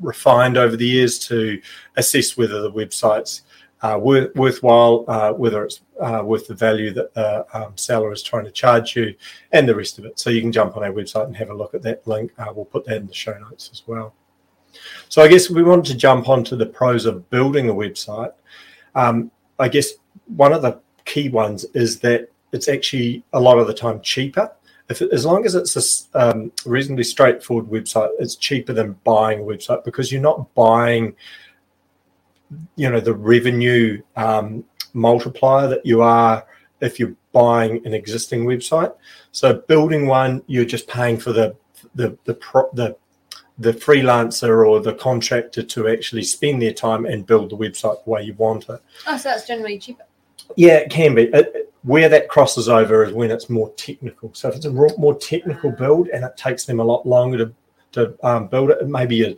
refined 0.00 0.56
over 0.56 0.76
the 0.76 0.86
years 0.86 1.20
to 1.20 1.62
assess 1.96 2.36
whether 2.36 2.60
the 2.60 2.72
website's 2.72 3.42
uh, 3.82 3.96
worth, 4.00 4.34
worthwhile, 4.34 5.04
uh, 5.06 5.32
whether 5.32 5.64
it's 5.64 5.82
uh, 6.00 6.20
worth 6.24 6.48
the 6.48 6.54
value 6.54 6.92
that 6.92 7.14
the 7.14 7.46
um, 7.52 7.76
seller 7.76 8.12
is 8.12 8.22
trying 8.22 8.44
to 8.44 8.50
charge 8.50 8.96
you, 8.96 9.14
and 9.52 9.68
the 9.68 9.74
rest 9.74 10.00
of 10.00 10.04
it. 10.04 10.18
So 10.18 10.30
you 10.30 10.40
can 10.40 10.50
jump 10.50 10.76
on 10.76 10.82
our 10.82 10.90
website 10.90 11.26
and 11.26 11.36
have 11.36 11.50
a 11.50 11.54
look 11.54 11.74
at 11.74 11.82
that 11.82 12.04
link. 12.08 12.32
Uh, 12.38 12.52
we'll 12.52 12.64
put 12.64 12.84
that 12.86 12.96
in 12.96 13.06
the 13.06 13.14
show 13.14 13.38
notes 13.38 13.70
as 13.72 13.84
well. 13.86 14.14
So 15.08 15.22
I 15.22 15.28
guess 15.28 15.50
we 15.50 15.62
wanted 15.62 15.86
to 15.92 15.96
jump 15.96 16.28
onto 16.28 16.56
the 16.56 16.66
pros 16.66 17.06
of 17.06 17.28
building 17.30 17.68
a 17.68 17.74
website. 17.74 18.32
Um, 18.96 19.30
I 19.60 19.68
guess 19.68 19.92
one 20.26 20.52
of 20.52 20.62
the 20.62 20.80
key 21.04 21.28
ones 21.28 21.64
is 21.74 22.00
that 22.00 22.31
it's 22.52 22.68
actually 22.68 23.24
a 23.32 23.40
lot 23.40 23.58
of 23.58 23.66
the 23.66 23.74
time 23.74 24.00
cheaper. 24.00 24.50
If 24.88 25.00
as 25.00 25.24
long 25.24 25.46
as 25.46 25.54
it's 25.54 26.08
a 26.14 26.30
um, 26.30 26.52
reasonably 26.66 27.04
straightforward 27.04 27.66
website, 27.66 28.10
it's 28.18 28.36
cheaper 28.36 28.72
than 28.72 28.96
buying 29.04 29.40
a 29.40 29.42
website 29.42 29.84
because 29.84 30.12
you're 30.12 30.20
not 30.20 30.52
buying, 30.54 31.14
you 32.76 32.90
know, 32.90 33.00
the 33.00 33.14
revenue 33.14 34.02
um, 34.16 34.64
multiplier 34.92 35.68
that 35.68 35.86
you 35.86 36.02
are 36.02 36.44
if 36.80 36.98
you're 36.98 37.14
buying 37.32 37.84
an 37.86 37.94
existing 37.94 38.44
website. 38.44 38.94
So 39.30 39.54
building 39.54 40.06
one, 40.06 40.42
you're 40.46 40.64
just 40.64 40.88
paying 40.88 41.18
for 41.18 41.32
the 41.32 41.56
the 41.94 42.18
the 42.24 42.34
pro, 42.34 42.68
the 42.74 42.96
the 43.58 43.72
freelancer 43.72 44.66
or 44.66 44.80
the 44.80 44.94
contractor 44.94 45.62
to 45.62 45.88
actually 45.88 46.24
spend 46.24 46.60
their 46.60 46.72
time 46.72 47.06
and 47.06 47.26
build 47.26 47.50
the 47.50 47.56
website 47.56 48.02
the 48.04 48.10
way 48.10 48.22
you 48.22 48.34
want 48.34 48.68
it. 48.68 48.82
Oh, 49.06 49.16
so 49.16 49.28
that's 49.30 49.46
generally 49.46 49.78
cheaper. 49.78 50.04
Yeah, 50.56 50.78
it 50.78 50.90
can 50.90 51.14
be. 51.14 51.24
It, 51.24 51.71
where 51.82 52.08
that 52.08 52.28
crosses 52.28 52.68
over 52.68 53.04
is 53.04 53.12
when 53.12 53.30
it's 53.30 53.50
more 53.50 53.72
technical. 53.74 54.32
So 54.34 54.48
if 54.48 54.56
it's 54.56 54.66
a 54.66 54.70
more 54.70 55.18
technical 55.18 55.72
build 55.72 56.08
and 56.08 56.24
it 56.24 56.36
takes 56.36 56.64
them 56.64 56.80
a 56.80 56.84
lot 56.84 57.06
longer 57.06 57.38
to 57.38 57.54
to 57.92 58.16
um, 58.26 58.48
build 58.48 58.70
it, 58.70 58.88
maybe 58.88 59.16
you're 59.16 59.34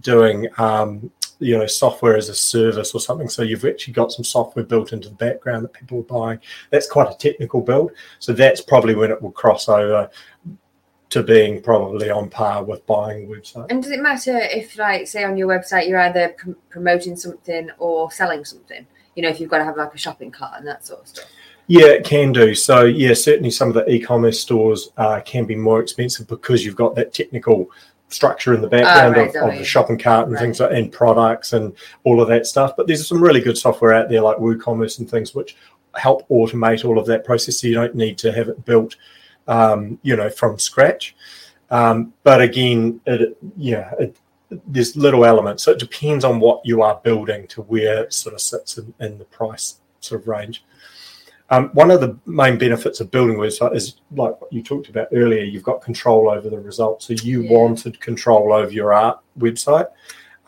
doing 0.00 0.46
um, 0.58 1.10
you 1.40 1.58
know 1.58 1.66
software 1.66 2.16
as 2.16 2.28
a 2.28 2.34
service 2.34 2.94
or 2.94 3.00
something. 3.00 3.28
So 3.28 3.42
you've 3.42 3.64
actually 3.64 3.94
got 3.94 4.12
some 4.12 4.24
software 4.24 4.64
built 4.64 4.92
into 4.92 5.08
the 5.08 5.14
background 5.16 5.64
that 5.64 5.72
people 5.72 5.98
are 6.00 6.02
buying. 6.02 6.40
That's 6.70 6.88
quite 6.88 7.10
a 7.10 7.16
technical 7.18 7.60
build. 7.60 7.92
So 8.18 8.32
that's 8.32 8.60
probably 8.60 8.94
when 8.94 9.10
it 9.10 9.20
will 9.20 9.32
cross 9.32 9.68
over 9.68 10.10
to 11.08 11.22
being 11.22 11.62
probably 11.62 12.10
on 12.10 12.28
par 12.28 12.64
with 12.64 12.84
buying 12.86 13.24
a 13.24 13.28
website. 13.28 13.66
And 13.70 13.82
does 13.82 13.92
it 13.92 14.00
matter 14.00 14.36
if, 14.36 14.76
like, 14.76 15.06
say 15.06 15.22
on 15.22 15.36
your 15.36 15.48
website, 15.48 15.88
you're 15.88 16.00
either 16.00 16.34
pr- 16.36 16.50
promoting 16.68 17.16
something 17.16 17.70
or 17.78 18.10
selling 18.10 18.44
something? 18.44 18.86
You 19.14 19.22
know, 19.22 19.28
if 19.28 19.40
you've 19.40 19.50
got 19.50 19.58
to 19.58 19.64
have 19.64 19.76
like 19.76 19.94
a 19.94 19.98
shopping 19.98 20.30
cart 20.30 20.58
and 20.58 20.66
that 20.66 20.84
sort 20.84 21.02
of 21.02 21.08
stuff. 21.08 21.26
Yeah, 21.68 21.86
it 21.86 22.04
can 22.04 22.32
do. 22.32 22.54
So, 22.54 22.84
yeah, 22.84 23.14
certainly 23.14 23.50
some 23.50 23.68
of 23.68 23.74
the 23.74 23.90
e-commerce 23.90 24.40
stores 24.40 24.90
uh, 24.96 25.20
can 25.24 25.46
be 25.46 25.56
more 25.56 25.80
expensive 25.80 26.28
because 26.28 26.64
you've 26.64 26.76
got 26.76 26.94
that 26.94 27.12
technical 27.12 27.70
structure 28.08 28.54
in 28.54 28.60
the 28.62 28.68
background 28.68 29.16
Oh, 29.16 29.20
right, 29.20 29.36
of, 29.36 29.52
of 29.54 29.58
the 29.58 29.64
shopping 29.64 29.98
cart 29.98 30.26
and 30.26 30.34
Right. 30.34 30.42
things 30.42 30.60
like, 30.60 30.70
and 30.70 30.92
products 30.92 31.54
and 31.54 31.72
all 32.04 32.20
of 32.20 32.28
that 32.28 32.46
stuff. 32.46 32.74
But 32.76 32.86
there's 32.86 33.06
some 33.06 33.20
really 33.20 33.40
good 33.40 33.58
software 33.58 33.94
out 33.94 34.08
there 34.08 34.20
like 34.20 34.36
WooCommerce 34.36 35.00
and 35.00 35.10
things 35.10 35.34
which 35.34 35.56
help 35.96 36.28
automate 36.28 36.84
all 36.84 36.98
of 36.98 37.06
that 37.06 37.24
process. 37.24 37.60
So 37.60 37.66
you 37.66 37.74
don't 37.74 37.96
need 37.96 38.16
to 38.18 38.32
have 38.32 38.48
it 38.48 38.64
built, 38.64 38.94
um, 39.48 39.98
you 40.02 40.14
know, 40.14 40.30
from 40.30 40.58
scratch. 40.60 41.16
Um, 41.70 42.12
but 42.22 42.40
again, 42.40 43.00
it, 43.06 43.36
yeah, 43.56 43.90
it, 43.98 44.16
there's 44.68 44.94
little 44.96 45.24
elements. 45.24 45.64
So 45.64 45.72
it 45.72 45.80
depends 45.80 46.24
on 46.24 46.38
what 46.38 46.64
you 46.64 46.82
are 46.82 47.00
building 47.02 47.48
to 47.48 47.62
where 47.62 48.04
it 48.04 48.12
sort 48.12 48.36
of 48.36 48.40
sits 48.40 48.78
in, 48.78 48.94
in 49.00 49.18
the 49.18 49.24
price 49.24 49.80
sort 49.98 50.20
of 50.20 50.28
range. 50.28 50.64
Um, 51.50 51.68
one 51.74 51.90
of 51.90 52.00
the 52.00 52.18
main 52.26 52.58
benefits 52.58 53.00
of 53.00 53.10
building 53.10 53.36
a 53.36 53.38
website 53.38 53.76
is 53.76 54.00
like 54.10 54.40
what 54.40 54.52
you 54.52 54.62
talked 54.62 54.88
about 54.88 55.08
earlier. 55.12 55.44
You've 55.44 55.62
got 55.62 55.80
control 55.80 56.28
over 56.28 56.50
the 56.50 56.58
results. 56.58 57.06
So 57.06 57.12
you 57.14 57.42
Yeah. 57.42 57.52
wanted 57.52 58.00
control 58.00 58.52
over 58.52 58.72
your 58.72 58.92
art 58.92 59.20
website, 59.38 59.86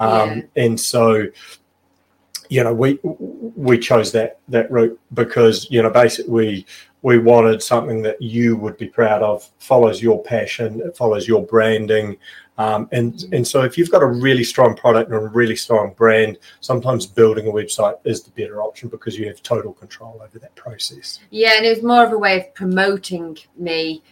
um, 0.00 0.45
and 0.57 0.78
so 0.78 1.26
you 2.49 2.64
know 2.64 2.73
we 2.73 2.99
we 3.02 3.78
chose 3.78 4.11
that 4.12 4.38
that 4.49 4.71
route 4.71 4.99
because 5.14 5.71
you 5.71 5.83
know 5.83 5.90
basically 5.90 6.67
we 7.02 7.19
wanted 7.19 7.62
something 7.62 8.02
that 8.02 8.21
you 8.21 8.57
would 8.57 8.76
be 8.76 8.88
proud 8.88 9.23
of, 9.23 9.49
follows 9.59 10.02
your 10.02 10.21
passion, 10.23 10.81
it 10.85 10.97
follows 10.97 11.28
your 11.28 11.45
branding, 11.47 12.17
um, 12.59 12.88
and 12.93 13.25
and 13.33 13.47
so 13.47 13.62
if 13.62 13.79
you've 13.79 13.91
got 13.91 14.03
a 14.03 14.07
really 14.07 14.45
strong 14.45 14.77
product 14.77 15.11
and 15.11 15.17
a 15.19 15.29
really 15.29 15.57
strong 15.57 15.95
brand, 15.95 16.38
sometimes 16.61 17.07
building 17.07 17.47
a 17.47 17.50
website 17.50 17.95
is 18.05 18.23
the 18.23 18.31
better 18.33 18.61
option 18.62 18.88
because 18.88 19.17
you 19.17 19.27
have 19.29 19.43
total 19.43 19.73
control 19.73 20.21
over 20.23 20.38
that 20.41 20.55
process. 20.57 21.21
Yeah, 21.31 21.55
and 21.57 21.65
it 21.65 21.71
was 21.71 21.85
more 21.85 22.05
of 22.05 22.12
a 22.12 22.19
way 22.19 22.37
of 22.38 22.55
promoting 22.55 23.38
me 23.57 24.03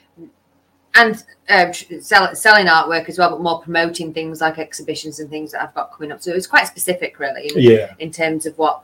and 0.95 1.25
um, 1.51 1.73
sell, 2.01 2.35
selling 2.35 2.67
artwork 2.67 3.09
as 3.09 3.19
well, 3.19 3.31
but 3.31 3.41
more 3.41 3.61
promoting 3.61 4.15
things 4.15 4.41
like 4.41 4.59
exhibitions 4.59 5.21
and 5.21 5.29
things 5.29 5.53
that 5.53 5.63
I've 5.63 5.75
got 5.75 5.93
coming 5.93 6.11
up. 6.11 6.23
So 6.23 6.31
it 6.31 6.35
was 6.35 6.47
quite 6.47 6.67
specific, 6.67 7.19
really, 7.19 7.49
in, 7.49 7.61
Yeah, 7.61 7.95
in 7.99 8.11
terms 8.11 8.47
of 8.47 8.57
what 8.57 8.83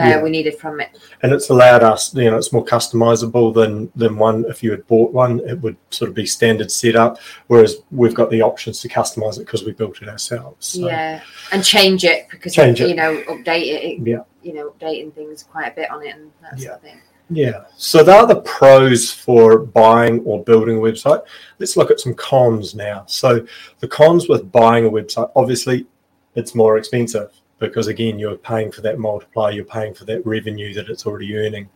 uh, 0.00 0.04
Yeah. 0.06 0.22
we 0.22 0.30
needed 0.30 0.58
from 0.58 0.80
it. 0.80 0.88
and 1.22 1.32
it's 1.32 1.50
allowed 1.50 1.82
us, 1.82 2.14
you 2.14 2.30
know, 2.30 2.36
it's 2.38 2.52
more 2.52 2.64
customizable 2.64 3.52
than 3.54 3.90
than 3.94 4.16
one. 4.16 4.44
If 4.48 4.62
you 4.62 4.70
had 4.70 4.86
bought 4.86 5.12
one, 5.12 5.40
it 5.40 5.60
would 5.60 5.76
sort 5.90 6.08
of 6.08 6.14
be 6.14 6.26
standard 6.26 6.70
setup, 6.70 7.18
whereas 7.48 7.76
we've 7.90 8.14
got 8.14 8.30
the 8.30 8.42
options 8.42 8.80
to 8.80 8.88
customize 8.88 9.36
it 9.36 9.40
because 9.46 9.64
we 9.64 9.72
built 9.72 10.00
it 10.02 10.08
ourselves. 10.08 10.68
So, 10.68 10.86
Yeah, 10.86 11.20
and 11.52 11.62
change 11.64 12.04
it 12.04 12.26
because 12.30 12.54
Change 12.54 12.80
it. 12.80 12.88
you 12.88 12.94
know 12.94 13.22
update 13.28 13.66
it. 13.66 13.84
it- 13.84 14.06
Yeah. 14.06 14.22
you 14.42 14.54
know 14.54 14.70
updating 14.80 15.12
things 15.14 15.42
quite 15.42 15.72
a 15.72 15.74
bit 15.76 15.90
on 15.90 16.02
it 16.04 16.14
and 16.16 16.30
that 16.42 16.58
Yeah. 16.58 16.64
sort 16.68 16.76
of 16.76 16.82
thing. 16.82 17.00
Yeah. 17.30 17.62
So 17.76 18.02
there 18.02 18.16
are 18.18 18.26
the 18.26 18.40
pros 18.42 19.10
for 19.10 19.58
buying 19.58 20.20
or 20.24 20.42
building 20.44 20.76
a 20.76 20.80
website. 20.80 21.22
Let's 21.58 21.76
look 21.78 21.90
at 21.90 21.98
some 22.00 22.12
cons 22.14 22.74
now. 22.74 23.04
So 23.06 23.46
the 23.80 23.88
cons 23.88 24.28
with 24.28 24.50
buying 24.52 24.84
a 24.86 24.90
website, 24.90 25.30
obviously, 25.34 25.86
it's 26.34 26.54
more 26.54 26.76
expensive 26.78 27.30
because 27.62 27.86
again, 27.86 28.18
you're 28.18 28.36
paying 28.36 28.70
for 28.70 28.82
that 28.82 28.98
multiplier, 28.98 29.52
you're 29.52 29.64
paying 29.64 29.94
for 29.94 30.04
that 30.04 30.26
revenue 30.26 30.74
that 30.74 30.88
it's 30.90 31.06
already 31.06 31.34
earning. 31.36 31.68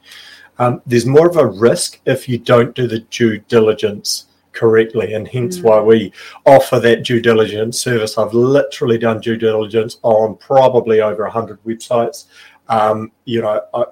Um, 0.59 0.83
there's 0.85 1.07
more 1.07 1.29
of 1.29 1.37
a 1.37 1.47
risk 1.47 2.01
if 2.07 2.29
you 2.29 2.39
don't 2.39 2.75
do 2.75 2.87
the 2.87 3.01
due 3.01 3.39
diligence 3.39 4.27
correctly, 4.53 5.15
and 5.15 5.29
hence 5.29 5.59
Mm. 5.59 5.63
why 5.63 5.81
we 5.81 6.13
offer 6.45 6.81
that 6.81 7.05
due 7.05 7.21
diligence 7.21 7.79
service. 7.79 8.19
I've 8.19 8.35
literally 8.35 8.99
done 8.99 9.21
due 9.21 9.37
diligence 9.37 9.99
on 10.03 10.37
probably 10.37 11.01
over 11.01 11.25
100 11.25 11.63
websites. 11.65 12.25
Um, 12.69 13.13
you 13.27 13.43
know, 13.43 13.61
I, 13.75 13.85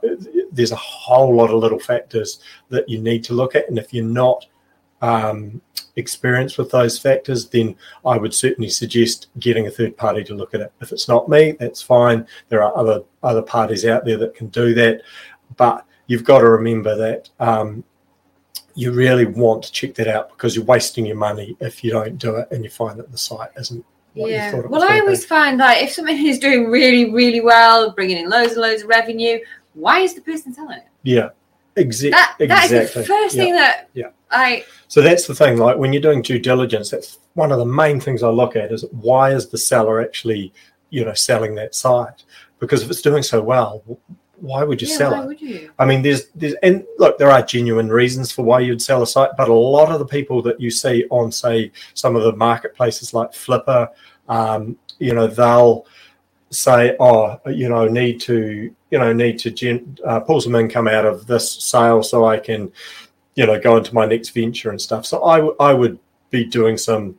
there's 0.52 0.72
a 0.72 0.76
whole 0.76 1.34
lot 1.36 1.50
of 1.50 1.60
little 1.60 1.78
factors 1.78 2.40
that 2.70 2.88
you 2.88 2.98
need 2.98 3.22
to 3.24 3.34
look 3.34 3.54
at, 3.54 3.68
and 3.68 3.78
if 3.78 3.94
you're 3.94 4.04
not 4.04 4.46
um, 5.04 5.60
experienced 5.96 6.56
with 6.58 6.70
those 6.70 6.98
factors, 6.98 7.48
then 7.48 7.76
I 8.04 8.16
would 8.16 8.34
certainly 8.34 8.70
suggest 8.70 9.28
getting 9.38 9.66
a 9.66 9.70
third 9.70 9.96
party 9.96 10.24
to 10.24 10.34
look 10.34 10.54
at 10.54 10.60
it. 10.60 10.72
If 10.80 10.92
it's 10.92 11.08
not 11.08 11.28
me, 11.28 11.52
that's 11.60 11.82
fine. 11.82 12.26
There 12.48 12.62
are 12.62 12.76
other 12.76 13.02
other 13.22 13.42
parties 13.42 13.84
out 13.84 14.04
there 14.04 14.16
that 14.18 14.34
can 14.34 14.48
do 14.48 14.74
that, 14.74 15.02
but 15.56 15.84
you've 16.06 16.24
got 16.24 16.38
to 16.40 16.48
remember 16.48 16.96
that 16.96 17.30
um, 17.38 17.84
you 18.74 18.92
really 18.92 19.26
want 19.26 19.62
to 19.64 19.72
check 19.72 19.94
that 19.94 20.08
out 20.08 20.30
because 20.30 20.56
you're 20.56 20.64
wasting 20.64 21.06
your 21.06 21.16
money 21.16 21.56
if 21.60 21.84
you 21.84 21.90
don't 21.90 22.18
do 22.18 22.36
it 22.36 22.48
and 22.50 22.64
you 22.64 22.70
find 22.70 22.98
that 22.98 23.10
the 23.12 23.18
site 23.18 23.50
isn't 23.56 23.84
what 24.14 24.28
you 24.28 24.34
yeah. 24.34 24.50
thought 24.50 24.64
it 24.64 24.70
Well, 24.70 24.82
I 24.82 24.88
gonna 24.88 25.00
be. 25.00 25.06
always 25.06 25.24
find 25.24 25.58
like 25.58 25.82
if 25.82 25.92
something 25.92 26.26
is 26.26 26.38
doing 26.38 26.70
really, 26.70 27.12
really 27.12 27.40
well, 27.40 27.92
bringing 27.92 28.18
in 28.18 28.28
loads 28.28 28.52
and 28.52 28.62
loads 28.62 28.82
of 28.82 28.88
revenue, 28.88 29.38
why 29.74 30.00
is 30.00 30.14
the 30.14 30.20
person 30.22 30.52
selling 30.54 30.78
it? 30.78 30.86
yeah, 31.02 31.28
exa- 31.76 32.10
That 32.10 32.34
that 32.38 32.64
is 32.64 32.72
exactly. 32.72 33.02
the 33.02 33.08
first 33.08 33.34
Yeah. 33.34 33.42
thing 33.44 33.54
that 33.54 33.88
Yeah. 33.94 34.08
I 34.30 34.64
So 34.88 35.00
that's 35.00 35.26
the 35.26 35.34
thing. 35.34 35.58
Like 35.58 35.76
when 35.76 35.92
you're 35.92 36.02
doing 36.02 36.22
due 36.22 36.38
diligence, 36.38 36.90
that's 36.90 37.18
one 37.34 37.52
of 37.52 37.58
the 37.58 37.64
main 37.66 38.00
things 38.00 38.22
I 38.22 38.28
look 38.28 38.56
at 38.56 38.72
is 38.72 38.84
why 38.92 39.32
is 39.32 39.48
the 39.48 39.58
seller 39.58 40.00
actually, 40.00 40.52
you 40.90 41.04
know, 41.04 41.14
selling 41.14 41.54
that 41.56 41.74
site? 41.74 42.22
Because 42.60 42.82
if 42.82 42.90
it's 42.90 43.02
doing 43.02 43.22
so 43.22 43.42
well, 43.42 43.82
why 44.40 44.62
would 44.64 44.80
you 44.82 44.88
yeah, 44.88 44.96
sell 44.96 45.12
why 45.12 45.22
it? 45.22 45.26
would 45.26 45.40
you? 45.40 45.70
I 45.78 45.84
mean, 45.84 46.02
there's 46.02 46.26
there's 46.34 46.54
and 46.62 46.84
look, 46.98 47.18
there 47.18 47.30
are 47.30 47.42
genuine 47.42 47.88
reasons 47.88 48.30
for 48.32 48.42
why 48.42 48.60
you'd 48.60 48.82
sell 48.82 49.02
a 49.02 49.06
site, 49.06 49.30
but 49.36 49.48
a 49.48 49.52
lot 49.54 49.90
of 49.92 49.98
the 49.98 50.06
people 50.06 50.42
that 50.42 50.60
you 50.60 50.70
see 50.70 51.04
on, 51.10 51.30
say, 51.32 51.70
some 51.94 52.14
of 52.16 52.22
the 52.22 52.34
marketplaces 52.36 53.14
like 53.14 53.32
Flippa, 53.32 53.88
um, 54.28 54.76
you 54.98 55.14
know, 55.14 55.26
they'll 55.26 55.86
say, 56.54 56.96
"Oh, 57.00 57.38
you 57.46 57.68
know, 57.68 57.86
need 57.86 58.20
to, 58.22 58.74
you 58.90 58.98
know, 58.98 59.12
need 59.12 59.38
to 59.40 59.50
gen- 59.50 59.98
uh, 60.04 60.20
pull 60.20 60.40
some 60.40 60.54
income 60.54 60.88
out 60.88 61.04
of 61.04 61.26
this 61.26 61.50
sale 61.50 62.02
so 62.02 62.24
I 62.24 62.38
can, 62.38 62.72
you 63.34 63.46
know, 63.46 63.60
go 63.60 63.76
into 63.76 63.94
my 63.94 64.06
next 64.06 64.30
venture 64.30 64.70
and 64.70 64.80
stuff." 64.80 65.04
So 65.06 65.24
I 65.24 65.36
w- 65.36 65.56
I 65.60 65.72
would 65.74 65.98
be 66.30 66.44
doing 66.44 66.76
some, 66.76 67.18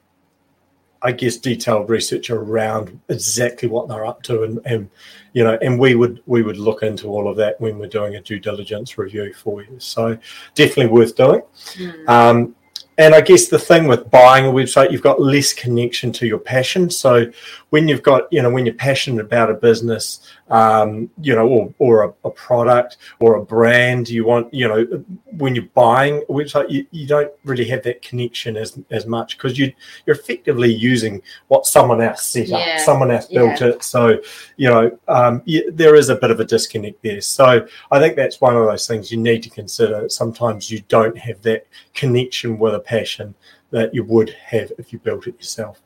I 1.02 1.12
guess, 1.12 1.38
detailed 1.38 1.90
research 1.90 2.30
around 2.30 3.00
exactly 3.10 3.68
what 3.70 3.88
they're 3.88 4.06
up 4.06 4.24
to 4.24 4.44
and 4.44 4.60
and 4.66 4.90
you 5.34 5.44
know 5.44 5.58
and 5.62 5.78
we 5.78 5.96
would 5.96 6.22
we 6.26 6.42
would 6.42 6.58
look 6.58 6.82
into 6.82 7.08
all 7.10 7.30
of 7.30 7.36
that 7.38 7.60
when 7.62 7.78
we're 7.78 7.88
doing 7.88 8.16
a 8.16 8.22
due 8.22 8.40
diligence 8.40 8.98
review 8.98 9.34
for 9.34 9.62
you 9.62 9.76
so 9.80 10.18
definitely 10.56 10.88
worth 10.88 11.16
doing 11.16 11.42
Hmm. 11.78 12.10
um, 12.10 12.56
and 12.98 13.14
i 13.14 13.22
guess 13.22 13.48
the 13.48 13.60
thing 13.60 13.88
with 13.88 14.10
buying 14.10 14.46
a 14.46 14.52
website 14.52 14.92
you've 14.92 15.02
got 15.02 15.22
less 15.22 15.54
connection 15.54 16.12
to 16.12 16.26
your 16.26 16.40
passion. 16.40 16.90
So 16.90 17.32
when 17.70 17.88
you've 17.88 18.04
got 18.04 18.32
you 18.32 18.42
know 18.42 18.50
when 18.50 18.66
you're 18.66 18.76
passionate 18.76 19.22
about 19.26 19.52
a 19.52 19.54
business 19.54 20.22
um, 20.50 21.10
you 21.22 21.36
know 21.36 21.48
or, 21.48 21.74
or 21.80 22.04
a, 22.04 22.14
a 22.28 22.30
product 22.30 22.98
or 23.20 23.36
a 23.36 23.44
brand 23.44 24.08
you 24.08 24.24
want 24.26 24.54
you 24.54 24.68
know 24.68 25.04
when 25.32 25.56
you're 25.56 25.72
buying 25.74 26.24
a 26.30 26.32
website 26.32 26.70
you, 26.70 26.86
you 26.92 27.08
don't 27.08 27.32
really 27.44 27.66
have 27.66 27.84
that 27.84 28.02
connection 28.02 28.56
as 28.56 28.80
as 28.92 29.06
much 29.06 29.38
because 29.38 29.58
you 29.60 29.74
you're 30.06 30.16
effectively 30.16 30.72
using 30.74 31.22
what 31.48 31.66
someone 31.66 32.02
else 32.02 32.26
set 32.28 32.52
up 32.52 32.60
Yeah, 32.60 32.78
someone 32.86 33.12
else 33.12 33.26
built 33.26 33.62
it. 33.62 33.84
So 33.84 34.22
you 34.58 34.70
know 34.70 34.98
um, 35.08 35.42
y 35.48 35.64
there 35.74 35.96
is 35.96 36.10
a 36.10 36.16
bit 36.16 36.32
of 36.32 36.40
a 36.40 36.46
disconnect 36.46 37.02
there. 37.02 37.22
So 37.22 37.68
i 37.92 38.00
think 38.00 38.16
that's 38.16 38.40
one 38.40 38.56
of 38.56 38.66
those 38.66 38.88
things 38.88 39.12
you 39.12 39.18
need 39.18 39.42
to 39.44 39.50
consider. 39.50 40.08
Sometimes 40.10 40.72
you 40.72 40.80
don't 40.88 41.18
have 41.18 41.42
that 41.42 41.68
connection 41.94 42.58
with 42.58 42.76
a 42.76 42.80
passion 42.86 43.36
that 43.72 43.94
you 43.94 44.04
would 44.04 44.30
have 44.30 44.72
if 44.78 44.94
you 44.94 45.00
built 45.00 45.28
it 45.28 45.36
yourself. 45.36 45.82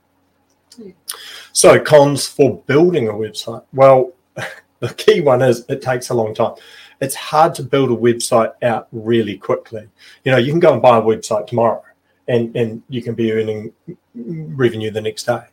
So 1.52 1.80
cons 1.80 2.28
for 2.28 2.62
building 2.68 3.10
a 3.10 3.14
website. 3.14 3.64
Well 3.74 4.14
the 4.80 4.94
key 4.94 5.22
one 5.22 5.42
is 5.42 5.66
it 5.70 5.82
takes 5.82 6.10
a 6.10 6.14
long 6.14 6.34
time. 6.34 6.56
It's 7.02 7.16
hard 7.16 7.56
to 7.56 7.64
build 7.64 7.92
a 7.92 7.96
website 7.96 8.54
out 8.62 8.88
really 8.92 9.38
quickly. 9.38 9.88
You 10.24 10.32
know 10.32 10.38
you 10.38 10.52
can 10.52 10.60
go 10.60 10.74
and 10.74 10.82
buy 10.82 10.98
a 10.98 11.02
website 11.02 11.48
tomorrow 11.48 11.84
and 12.28 12.56
and 12.56 12.82
you 12.90 13.02
can 13.02 13.16
be 13.16 13.34
earning 13.34 13.74
revenue 14.14 14.92
the 14.92 15.02
next 15.02 15.24
day. 15.24 15.44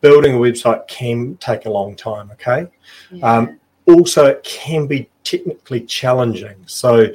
Building 0.00 0.34
a 0.34 0.38
website 0.38 0.86
can 0.88 1.36
take 1.38 1.66
a 1.66 1.70
long 1.70 1.96
time 1.96 2.30
okay? 2.32 2.68
Yeah. 3.10 3.32
um, 3.32 3.60
also 3.86 4.26
it 4.26 4.42
can 4.44 4.86
be 4.86 5.08
technically 5.26 5.80
challenging. 5.80 6.56
So 6.66 7.08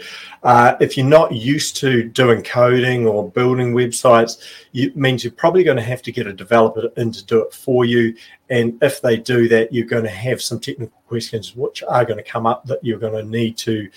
uh, 0.43 0.75
if 0.81 0.97
you're 0.97 1.05
not 1.05 1.31
used 1.31 1.77
to 1.77 2.03
doing 2.03 2.43
coding 2.43 3.07
or 3.07 3.31
building 3.31 3.73
websites 3.73 4.43
it 4.73 4.97
means 4.97 5.23
you're 5.23 5.31
probably 5.31 5.63
going 5.63 5.77
to 5.77 5.83
have 5.83 6.01
to 6.03 6.11
get 6.11 6.27
a 6.27 6.33
developer 6.33 6.89
in 6.97 7.11
to 7.13 7.25
do 7.25 7.41
it 7.41 7.53
for 7.53 7.85
you. 7.85 8.15
And 8.49 8.77
if 8.83 9.01
they 9.01 9.15
do 9.17 9.47
that 9.47 9.71
you're 9.71 9.87
going 9.87 10.03
to 10.03 10.09
have 10.09 10.41
some 10.41 10.59
technical 10.59 11.01
questions 11.07 11.55
which 11.55 11.83
are 11.83 12.03
going 12.03 12.17
to 12.23 12.29
come 12.29 12.45
up 12.45 12.65
that 12.65 12.83
you're 12.83 12.99
going 12.99 13.13
to 13.13 13.29
need 13.29 13.57
to 13.59 13.89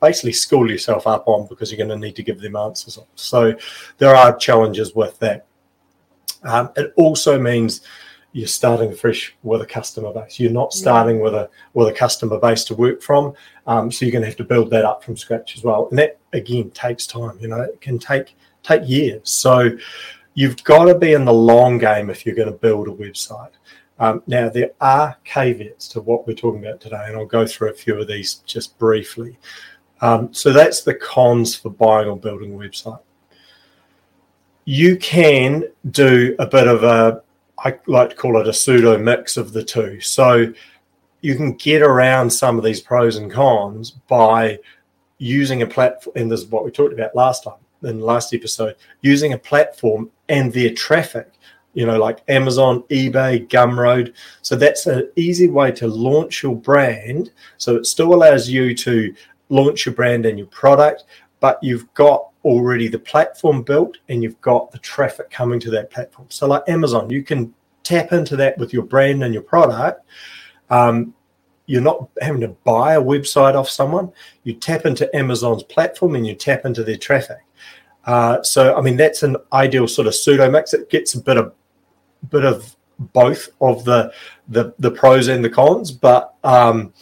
basically 0.00 0.32
school 0.32 0.70
yourself 0.70 1.06
up 1.06 1.28
on 1.28 1.46
because 1.48 1.70
you're 1.70 1.86
going 1.86 2.00
to 2.00 2.06
need 2.06 2.16
to 2.16 2.22
give 2.22 2.40
them 2.40 2.56
answers 2.56 2.96
on. 2.96 3.04
So 3.16 3.54
there 3.98 4.14
are 4.14 4.36
challenges 4.36 4.94
with 4.94 5.18
that. 5.18 5.46
Um, 6.44 6.70
it 6.76 6.92
also 6.96 7.38
means 7.38 7.82
you're 8.32 8.46
starting 8.46 8.94
fresh 8.94 9.34
with 9.42 9.62
a 9.62 9.66
customer 9.66 10.12
base. 10.12 10.38
You're 10.38 10.52
not 10.52 10.72
starting 10.72 11.20
with 11.20 11.34
a 11.34 11.48
with 11.74 11.88
a 11.88 11.92
customer 11.92 12.38
base 12.38 12.64
to 12.64 12.74
work 12.74 13.02
from, 13.02 13.34
um, 13.66 13.90
so 13.90 14.04
you're 14.04 14.12
going 14.12 14.22
to 14.22 14.28
have 14.28 14.36
to 14.36 14.44
build 14.44 14.70
that 14.70 14.84
up 14.84 15.02
from 15.02 15.16
scratch 15.16 15.56
as 15.56 15.64
well. 15.64 15.88
And 15.90 15.98
that 15.98 16.18
again 16.32 16.70
takes 16.70 17.06
time. 17.06 17.38
You 17.40 17.48
know, 17.48 17.62
it 17.62 17.80
can 17.80 17.98
take 17.98 18.36
take 18.62 18.88
years. 18.88 19.30
So 19.30 19.70
you've 20.34 20.62
got 20.64 20.84
to 20.84 20.94
be 20.94 21.14
in 21.14 21.24
the 21.24 21.32
long 21.32 21.78
game 21.78 22.10
if 22.10 22.24
you're 22.24 22.34
going 22.34 22.52
to 22.52 22.58
build 22.58 22.88
a 22.88 22.92
website. 22.92 23.50
Um, 23.98 24.22
now 24.26 24.48
there 24.48 24.70
are 24.80 25.16
caveats 25.24 25.88
to 25.88 26.00
what 26.00 26.26
we're 26.26 26.34
talking 26.34 26.64
about 26.64 26.80
today, 26.80 27.04
and 27.06 27.16
I'll 27.16 27.26
go 27.26 27.46
through 27.46 27.70
a 27.70 27.74
few 27.74 28.00
of 28.00 28.06
these 28.06 28.36
just 28.46 28.78
briefly. 28.78 29.36
Um, 30.00 30.32
so 30.32 30.52
that's 30.52 30.82
the 30.82 30.94
cons 30.94 31.56
for 31.56 31.70
buying 31.70 32.08
or 32.08 32.16
building 32.16 32.54
a 32.54 32.56
website. 32.56 33.00
You 34.64 34.96
can 34.98 35.64
do 35.90 36.36
a 36.38 36.46
bit 36.46 36.68
of 36.68 36.84
a, 36.84 37.22
I 37.64 37.78
like 37.86 38.10
to 38.10 38.16
call 38.16 38.40
it 38.40 38.48
a 38.48 38.52
pseudo 38.52 38.96
mix 38.98 39.36
of 39.36 39.52
the 39.52 39.64
two. 39.64 40.00
So 40.00 40.52
you 41.20 41.34
can 41.34 41.54
get 41.54 41.82
around 41.82 42.30
some 42.30 42.58
of 42.58 42.64
these 42.64 42.80
pros 42.80 43.16
and 43.16 43.30
cons 43.30 43.90
by 43.90 44.58
using 45.18 45.62
a 45.62 45.66
platform, 45.66 46.16
and 46.16 46.30
this 46.30 46.40
is 46.40 46.46
what 46.46 46.64
we 46.64 46.70
talked 46.70 46.92
about 46.92 47.16
last 47.16 47.44
time 47.44 47.54
in 47.82 47.98
the 47.98 48.04
last 48.04 48.32
episode, 48.32 48.76
using 49.00 49.32
a 49.32 49.38
platform 49.38 50.10
and 50.28 50.52
their 50.52 50.72
traffic, 50.72 51.32
you 51.74 51.86
know, 51.86 51.98
like 51.98 52.22
Amazon, 52.28 52.82
eBay, 52.90 53.48
Gumroad. 53.48 54.14
So 54.42 54.56
that's 54.56 54.86
an 54.86 55.10
easy 55.16 55.48
way 55.48 55.72
to 55.72 55.86
launch 55.86 56.42
your 56.42 56.56
brand. 56.56 57.32
So 57.56 57.76
it 57.76 57.86
still 57.86 58.14
allows 58.14 58.48
you 58.48 58.74
to 58.76 59.14
launch 59.48 59.86
your 59.86 59.94
brand 59.94 60.26
and 60.26 60.38
your 60.38 60.48
product, 60.48 61.04
but 61.40 61.58
you've 61.62 61.92
got 61.94 62.28
already 62.44 62.88
the 62.88 62.98
platform 62.98 63.62
built 63.62 63.98
and 64.08 64.22
you've 64.22 64.40
got 64.40 64.70
the 64.70 64.78
traffic 64.78 65.30
coming 65.30 65.60
to 65.60 65.70
that 65.70 65.90
platform. 65.90 66.28
So, 66.30 66.46
like 66.46 66.62
Amazon, 66.68 67.10
you 67.10 67.22
can 67.22 67.54
tap 67.82 68.12
into 68.12 68.36
that 68.36 68.58
with 68.58 68.72
your 68.72 68.84
brand 68.84 69.22
and 69.22 69.32
your 69.32 69.42
product. 69.42 70.04
Um, 70.70 71.14
you're 71.66 71.82
not 71.82 72.08
having 72.20 72.40
to 72.40 72.48
buy 72.48 72.94
a 72.94 73.02
website 73.02 73.54
off 73.54 73.68
someone. 73.68 74.10
You 74.44 74.54
tap 74.54 74.86
into 74.86 75.14
Amazon's 75.14 75.62
platform 75.62 76.14
and 76.14 76.26
you 76.26 76.34
tap 76.34 76.64
into 76.64 76.82
their 76.82 76.96
traffic. 76.96 77.38
Uh, 78.04 78.42
so, 78.42 78.74
I 78.74 78.80
mean, 78.80 78.96
that's 78.96 79.22
an 79.22 79.36
ideal 79.52 79.86
sort 79.86 80.06
of 80.06 80.14
pseudo 80.14 80.50
mix. 80.50 80.72
It 80.72 80.88
gets 80.88 81.14
a 81.14 81.20
bit 81.20 81.36
of 81.36 81.52
bit 82.30 82.44
of 82.44 82.74
both 82.98 83.50
of 83.60 83.84
the 83.84 84.12
the, 84.48 84.74
the 84.78 84.90
pros 84.90 85.28
and 85.28 85.44
the 85.44 85.50
cons, 85.50 85.92
but 85.92 86.34
um, 86.42 86.92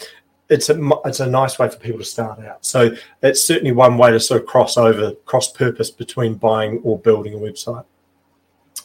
it's 0.49 0.71
a 0.71 0.91
it's 1.05 1.21
a 1.21 1.27
nice 1.27 1.59
way 1.59 1.69
for 1.69 1.77
people 1.77 1.99
to 1.99 2.05
start 2.05 2.41
out. 2.41 2.65
So 2.65 2.95
it's 3.23 3.43
certainly 3.43 3.73
one 3.73 3.99
way 3.99 4.11
to 4.13 4.21
sort 4.21 4.43
of 4.43 4.47
cross 4.47 4.77
over, 4.77 5.13
cross 5.25 5.53
purpose 5.53 5.91
between 5.91 6.35
buying 6.35 6.81
or 6.85 6.99
building 6.99 7.35
a 7.35 7.39
website. 7.39 7.85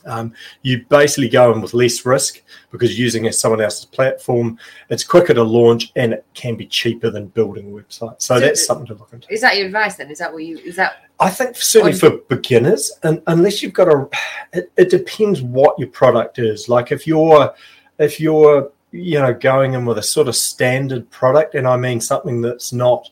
Um, 0.05 0.33
you 0.63 0.83
basically 0.89 1.29
go 1.29 1.53
in 1.53 1.61
with 1.61 1.75
less 1.75 2.05
risk 2.05 2.41
because 2.71 2.97
using 2.97 3.31
someone 3.31 3.61
else's 3.61 3.85
platform, 3.85 4.57
it's 4.89 5.03
quicker 5.03 5.35
to 5.35 5.43
launch 5.43 5.91
and 5.95 6.13
it 6.13 6.25
can 6.33 6.55
be 6.55 6.65
cheaper 6.65 7.11
than 7.11 7.27
building 7.27 7.67
a 7.67 7.69
website. 7.71 8.19
So, 8.19 8.35
so 8.35 8.39
that's 8.39 8.65
something 8.65 8.87
to 8.87 8.95
look 8.95 9.13
into. 9.13 9.31
Is 9.31 9.41
that 9.41 9.57
your 9.57 9.67
advice 9.67 9.97
then? 9.97 10.09
Is 10.09 10.17
that 10.17 10.33
what 10.33 10.43
you 10.43 10.57
is 10.59 10.75
that? 10.77 11.05
I 11.19 11.29
think 11.29 11.55
certainly 11.55 11.93
for 11.93 12.17
beginners, 12.29 12.91
and 13.03 13.21
unless 13.27 13.61
you've 13.61 13.73
got 13.73 13.87
a, 13.87 14.09
it, 14.53 14.71
it 14.75 14.89
depends 14.89 15.41
what 15.41 15.77
your 15.77 15.89
product 15.89 16.39
is. 16.39 16.67
Like 16.67 16.91
if 16.91 17.05
you're 17.05 17.53
if 17.99 18.19
you're 18.19 18.71
you 18.91 19.19
know 19.19 19.33
going 19.33 19.73
in 19.73 19.85
with 19.85 19.97
a 19.97 20.03
sort 20.03 20.27
of 20.27 20.35
standard 20.35 21.09
product 21.09 21.55
and 21.55 21.67
i 21.67 21.77
mean 21.77 22.01
something 22.01 22.41
that's 22.41 22.73
not 22.73 23.09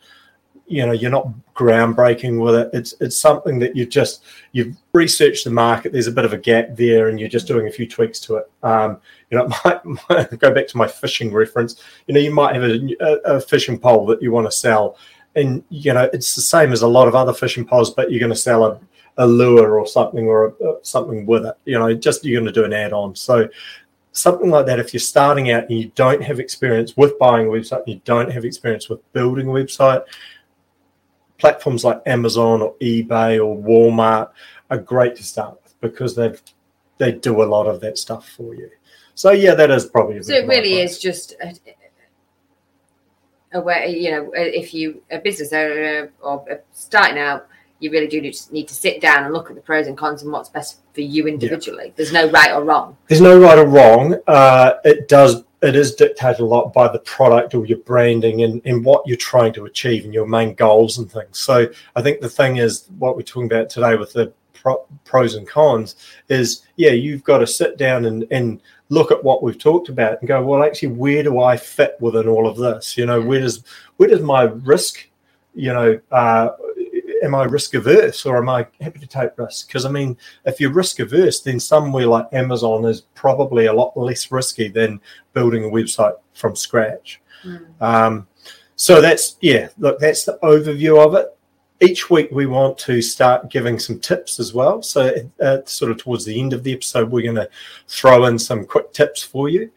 you 0.69 0.85
know 0.85 0.91
you're 0.91 1.11
not 1.11 1.27
groundbreaking 1.55 2.41
with 2.41 2.55
it. 2.55 2.69
It's 2.73 2.93
it's 3.01 3.17
something 3.17 3.59
that 3.59 3.75
you've 3.75 3.89
just 3.89 4.23
you've 4.51 4.77
researched 4.93 5.43
the 5.43 5.49
market. 5.49 5.91
There's 5.91 6.07
a 6.07 6.11
bit 6.11 6.25
of 6.25 6.31
a 6.31 6.37
gap 6.37 6.75
there 6.75 7.09
and 7.09 7.19
you're 7.19 7.27
just 7.27 7.47
doing 7.47 7.67
a 7.67 7.71
few 7.71 7.87
tweaks 7.87 8.19
to 8.21 8.37
it. 8.37 8.51
Um, 8.63 9.01
you 9.29 9.37
know 9.37 9.45
it 9.45 9.65
might, 9.65 9.99
might, 10.09 10.39
go 10.39 10.53
back 10.53 10.67
to 10.67 10.77
my 10.77 10.87
fishing 10.87 11.33
reference. 11.33 11.83
You 12.07 12.13
know 12.13 12.19
you 12.19 12.33
might 12.33 12.55
have 12.55 12.63
a, 12.63 13.19
a, 13.25 13.41
fishing 13.41 13.79
pole 13.79 14.05
that 14.05 14.21
you 14.21 14.31
want 14.31 14.47
to 14.47 14.51
sell 14.51 14.97
and 15.35 15.63
you 15.69 15.93
know 15.93 16.09
it's 16.13 16.35
the 16.35 16.41
same 16.41 16.71
as 16.71 16.83
a 16.83 16.87
lot 16.87 17.07
of 17.07 17.15
other 17.15 17.33
fishing 17.33 17.65
poles 17.65 17.93
but 17.93 18.11
you're 18.11 18.19
going 18.19 18.31
to 18.31 18.35
sell 18.35 18.63
a, 18.63 18.79
a 19.17 19.27
lure 19.27 19.79
or 19.79 19.87
something 19.87 20.25
or 20.25 20.47
a, 20.47 20.75
something 20.83 21.25
with 21.25 21.45
it. 21.45 21.55
You 21.65 21.79
know 21.79 21.93
just 21.95 22.23
you're 22.23 22.39
going 22.39 22.53
to 22.53 22.61
do 22.61 22.65
an 22.65 22.73
add-on. 22.73 23.15
So 23.15 23.49
something 24.11 24.49
like 24.49 24.65
that, 24.65 24.79
if 24.79 24.93
you're 24.93 24.99
starting 24.99 25.51
out 25.51 25.63
and 25.69 25.79
you 25.79 25.91
don't 25.95 26.21
have 26.23 26.39
experience 26.39 26.97
with 26.97 27.17
buying 27.19 27.47
a 27.47 27.49
website, 27.49 27.87
you 27.87 28.01
don't 28.05 28.31
have 28.31 28.45
experience 28.45 28.89
with 28.89 28.99
building 29.13 29.47
a 29.47 29.51
website, 29.51 30.03
platforms 31.37 31.83
like 31.83 32.01
Amazon 32.05 32.61
or 32.61 32.75
eBay 32.75 33.43
or 33.43 33.57
Walmart 33.57 34.31
are 34.69 34.77
great 34.77 35.15
to 35.15 35.23
start 35.23 35.57
with 35.63 35.79
because 35.81 36.15
they've 36.15 36.41
they 36.97 37.13
do 37.13 37.41
a 37.41 37.45
lot 37.45 37.65
of 37.65 37.79
that 37.79 37.97
stuff 37.97 38.29
for 38.29 38.53
you. 38.53 38.69
So 39.15 39.31
yeah, 39.31 39.55
that 39.55 39.71
is 39.71 39.85
probably. 39.85 40.21
so 40.21 40.33
it 40.33 40.47
really 40.47 40.79
is 40.79 40.99
just 40.99 41.33
a, 41.41 41.53
a, 43.53 43.61
way, 43.61 43.97
you 43.97 44.11
know, 44.11 44.31
if 44.33 44.73
you 44.73 45.01
a 45.09 45.17
business 45.19 45.51
owner 45.53 46.11
or 46.21 46.45
starting 46.73 47.17
out, 47.17 47.47
you 47.79 47.91
really 47.91 48.07
do 48.07 48.21
need 48.21 48.67
to 48.67 48.73
sit 48.73 49.01
down 49.01 49.23
and 49.23 49.33
look 49.33 49.49
at 49.49 49.55
the 49.55 49.61
pros 49.61 49.87
and 49.87 49.97
cons 49.97 50.21
and 50.21 50.31
what's 50.31 50.49
best 50.49 50.79
for 50.93 51.01
you 51.01 51.27
individually. 51.27 51.85
Yeah. 51.87 51.93
There's 51.95 52.11
no 52.11 52.29
right 52.29 52.51
or 52.51 52.63
wrong. 52.63 52.97
There's 53.07 53.21
no 53.21 53.39
right 53.39 53.57
or 53.57 53.67
wrong. 53.67 54.17
Uh, 54.27 54.73
it 54.83 55.07
does. 55.07 55.43
It 55.61 55.75
is 55.75 55.95
dictated 55.95 56.39
a 56.39 56.45
lot 56.45 56.73
by 56.73 56.87
the 56.87 56.99
product 56.99 57.53
or 57.53 57.65
your 57.65 57.79
branding 57.79 58.43
and, 58.43 58.61
and 58.65 58.83
what 58.85 59.05
you're 59.05 59.17
trying 59.17 59.51
to 59.53 59.65
achieve 59.65 60.05
and 60.05 60.13
your 60.13 60.25
main 60.25 60.53
goals 60.53 60.97
and 60.97 61.11
things. 61.11 61.37
So 61.37 61.67
I 61.95 62.01
think 62.01 62.21
the 62.21 62.29
thing 62.29 62.57
is 62.57 62.87
what 62.97 63.17
we're 63.17 63.23
talking 63.23 63.51
about 63.51 63.69
today 63.69 63.95
with 63.95 64.13
the 64.13 64.31
pro, 64.53 64.77
pros 65.03 65.35
and 65.35 65.47
cons 65.47 65.95
is 66.29 66.65
yeah, 66.77 66.91
you've 66.91 67.23
got 67.23 67.39
to 67.39 67.47
sit 67.47 67.77
down 67.77 68.05
and, 68.05 68.25
and 68.31 68.61
look 68.89 69.11
at 69.11 69.23
what 69.23 69.43
we've 69.43 69.57
talked 69.57 69.89
about 69.89 70.19
and 70.19 70.27
go, 70.27 70.43
well, 70.43 70.63
actually, 70.63 70.89
where 70.89 71.23
do 71.23 71.41
I 71.41 71.57
fit 71.57 71.95
within 71.99 72.27
all 72.27 72.47
of 72.47 72.57
this? 72.57 72.97
You 72.97 73.05
know, 73.05 73.21
where 73.21 73.41
does 73.41 73.63
where 73.97 74.09
does 74.09 74.21
my 74.21 74.43
risk, 74.43 75.07
you 75.53 75.73
know, 75.73 75.99
uh, 76.11 76.49
am 77.23 77.35
I 77.35 77.43
risk 77.43 77.73
averse 77.73 78.25
or 78.25 78.37
am 78.37 78.49
I 78.49 78.67
happy 78.81 78.99
to 78.99 79.07
take 79.07 79.37
risks? 79.37 79.63
Because 79.63 79.85
I 79.85 79.91
mean, 79.91 80.17
if 80.45 80.59
you're 80.59 80.71
risk 80.71 80.99
averse, 80.99 81.41
then 81.41 81.59
somewhere 81.59 82.07
like 82.07 82.27
Amazon 82.31 82.85
is 82.85 83.01
probably 83.15 83.65
a 83.67 83.73
lot 83.73 83.95
less 83.95 84.31
risky 84.31 84.67
than 84.67 85.01
building 85.33 85.65
a 85.65 85.67
website 85.67 86.13
from 86.33 86.55
scratch. 86.55 87.21
Mm. 87.43 87.81
Um, 87.81 88.27
so 88.75 89.01
that's 89.01 89.37
yeah, 89.41 89.69
look, 89.77 89.99
that's 89.99 90.25
the 90.25 90.39
overview 90.41 91.05
of 91.05 91.15
it. 91.15 91.35
Each 91.81 92.09
week 92.09 92.29
we 92.31 92.45
want 92.45 92.77
to 92.79 93.01
start 93.01 93.49
giving 93.49 93.79
some 93.79 93.99
tips 93.99 94.39
as 94.39 94.53
well. 94.53 94.81
So 94.81 95.13
uh, 95.41 95.59
sort 95.65 95.91
of 95.91 95.97
towards 95.97 96.25
the 96.25 96.39
end 96.39 96.53
of 96.53 96.63
the 96.63 96.73
episode, 96.73 97.09
we're 97.09 97.23
going 97.23 97.35
to 97.35 97.49
throw 97.87 98.25
in 98.25 98.37
some 98.37 98.65
quick 98.65 98.91
tips 98.91 99.23
for 99.23 99.49
you. 99.49 99.71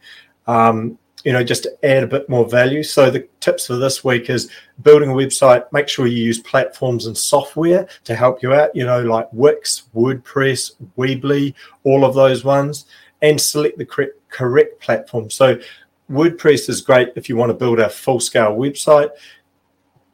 Um, 0.47 0.97
you 1.23 1.31
know, 1.33 1.43
just 1.43 1.63
to 1.63 1.85
add 1.85 2.03
a 2.03 2.07
bit 2.07 2.27
more 2.29 2.47
value. 2.47 2.83
So 2.83 3.09
the 3.09 3.27
tips 3.39 3.67
for 3.67 3.75
this 3.75 4.03
week 4.03 4.29
is 4.29 4.49
building 4.81 5.09
a 5.09 5.13
website. 5.13 5.71
Make 5.71 5.87
sure 5.87 6.07
you 6.07 6.23
use 6.23 6.39
platforms 6.39 7.05
and 7.05 7.17
software 7.17 7.87
to 8.03 8.15
help 8.15 8.43
you 8.43 8.53
out. 8.53 8.75
You 8.75 8.85
know, 8.85 9.01
like 9.01 9.27
Wix, 9.31 9.83
WordPress, 9.95 10.73
Weebly, 10.97 11.53
all 11.83 12.05
of 12.05 12.13
those 12.13 12.43
ones, 12.43 12.85
and 13.21 13.39
select 13.39 13.77
the 13.77 13.85
correct, 13.85 14.13
correct 14.29 14.81
platform. 14.81 15.29
So 15.29 15.57
WordPress 16.09 16.69
is 16.69 16.81
great 16.81 17.09
if 17.15 17.29
you 17.29 17.37
want 17.37 17.49
to 17.49 17.55
build 17.55 17.79
a 17.79 17.89
full 17.89 18.19
scale 18.19 18.55
website 18.55 19.09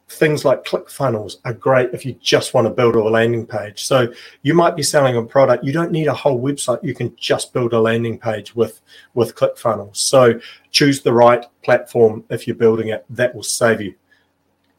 things 0.10 0.44
like 0.44 0.66
ClickFunnels 0.66 1.38
are 1.46 1.54
great 1.54 1.92
if 1.94 2.06
you 2.06 2.14
just 2.20 2.54
want 2.54 2.66
to 2.66 2.74
build 2.74 2.96
a 2.96 3.04
landing 3.04 3.46
page. 3.46 3.86
So 3.86 4.12
you 4.42 4.56
might 4.56 4.76
be 4.76 4.82
selling 4.82 5.16
a 5.16 5.24
product, 5.24 5.64
you 5.64 5.72
don't 5.72 5.92
need 5.92 6.08
a 6.08 6.14
whole 6.14 6.42
website. 6.42 6.84
You 6.84 6.96
can 6.96 7.16
just 7.16 7.54
build 7.54 7.74
a 7.74 7.80
landing 7.80 8.18
page 8.18 8.56
with 8.56 8.82
with 9.14 9.36
ClickFunnels. 9.36 9.98
So 9.98 10.40
choose 10.72 11.02
the 11.02 11.14
right 11.14 11.46
platform 11.64 12.24
if 12.30 12.48
you're 12.48 12.56
building 12.56 12.90
it. 12.90 13.06
That 13.10 13.36
will 13.36 13.44
save 13.44 13.82
you 13.82 13.94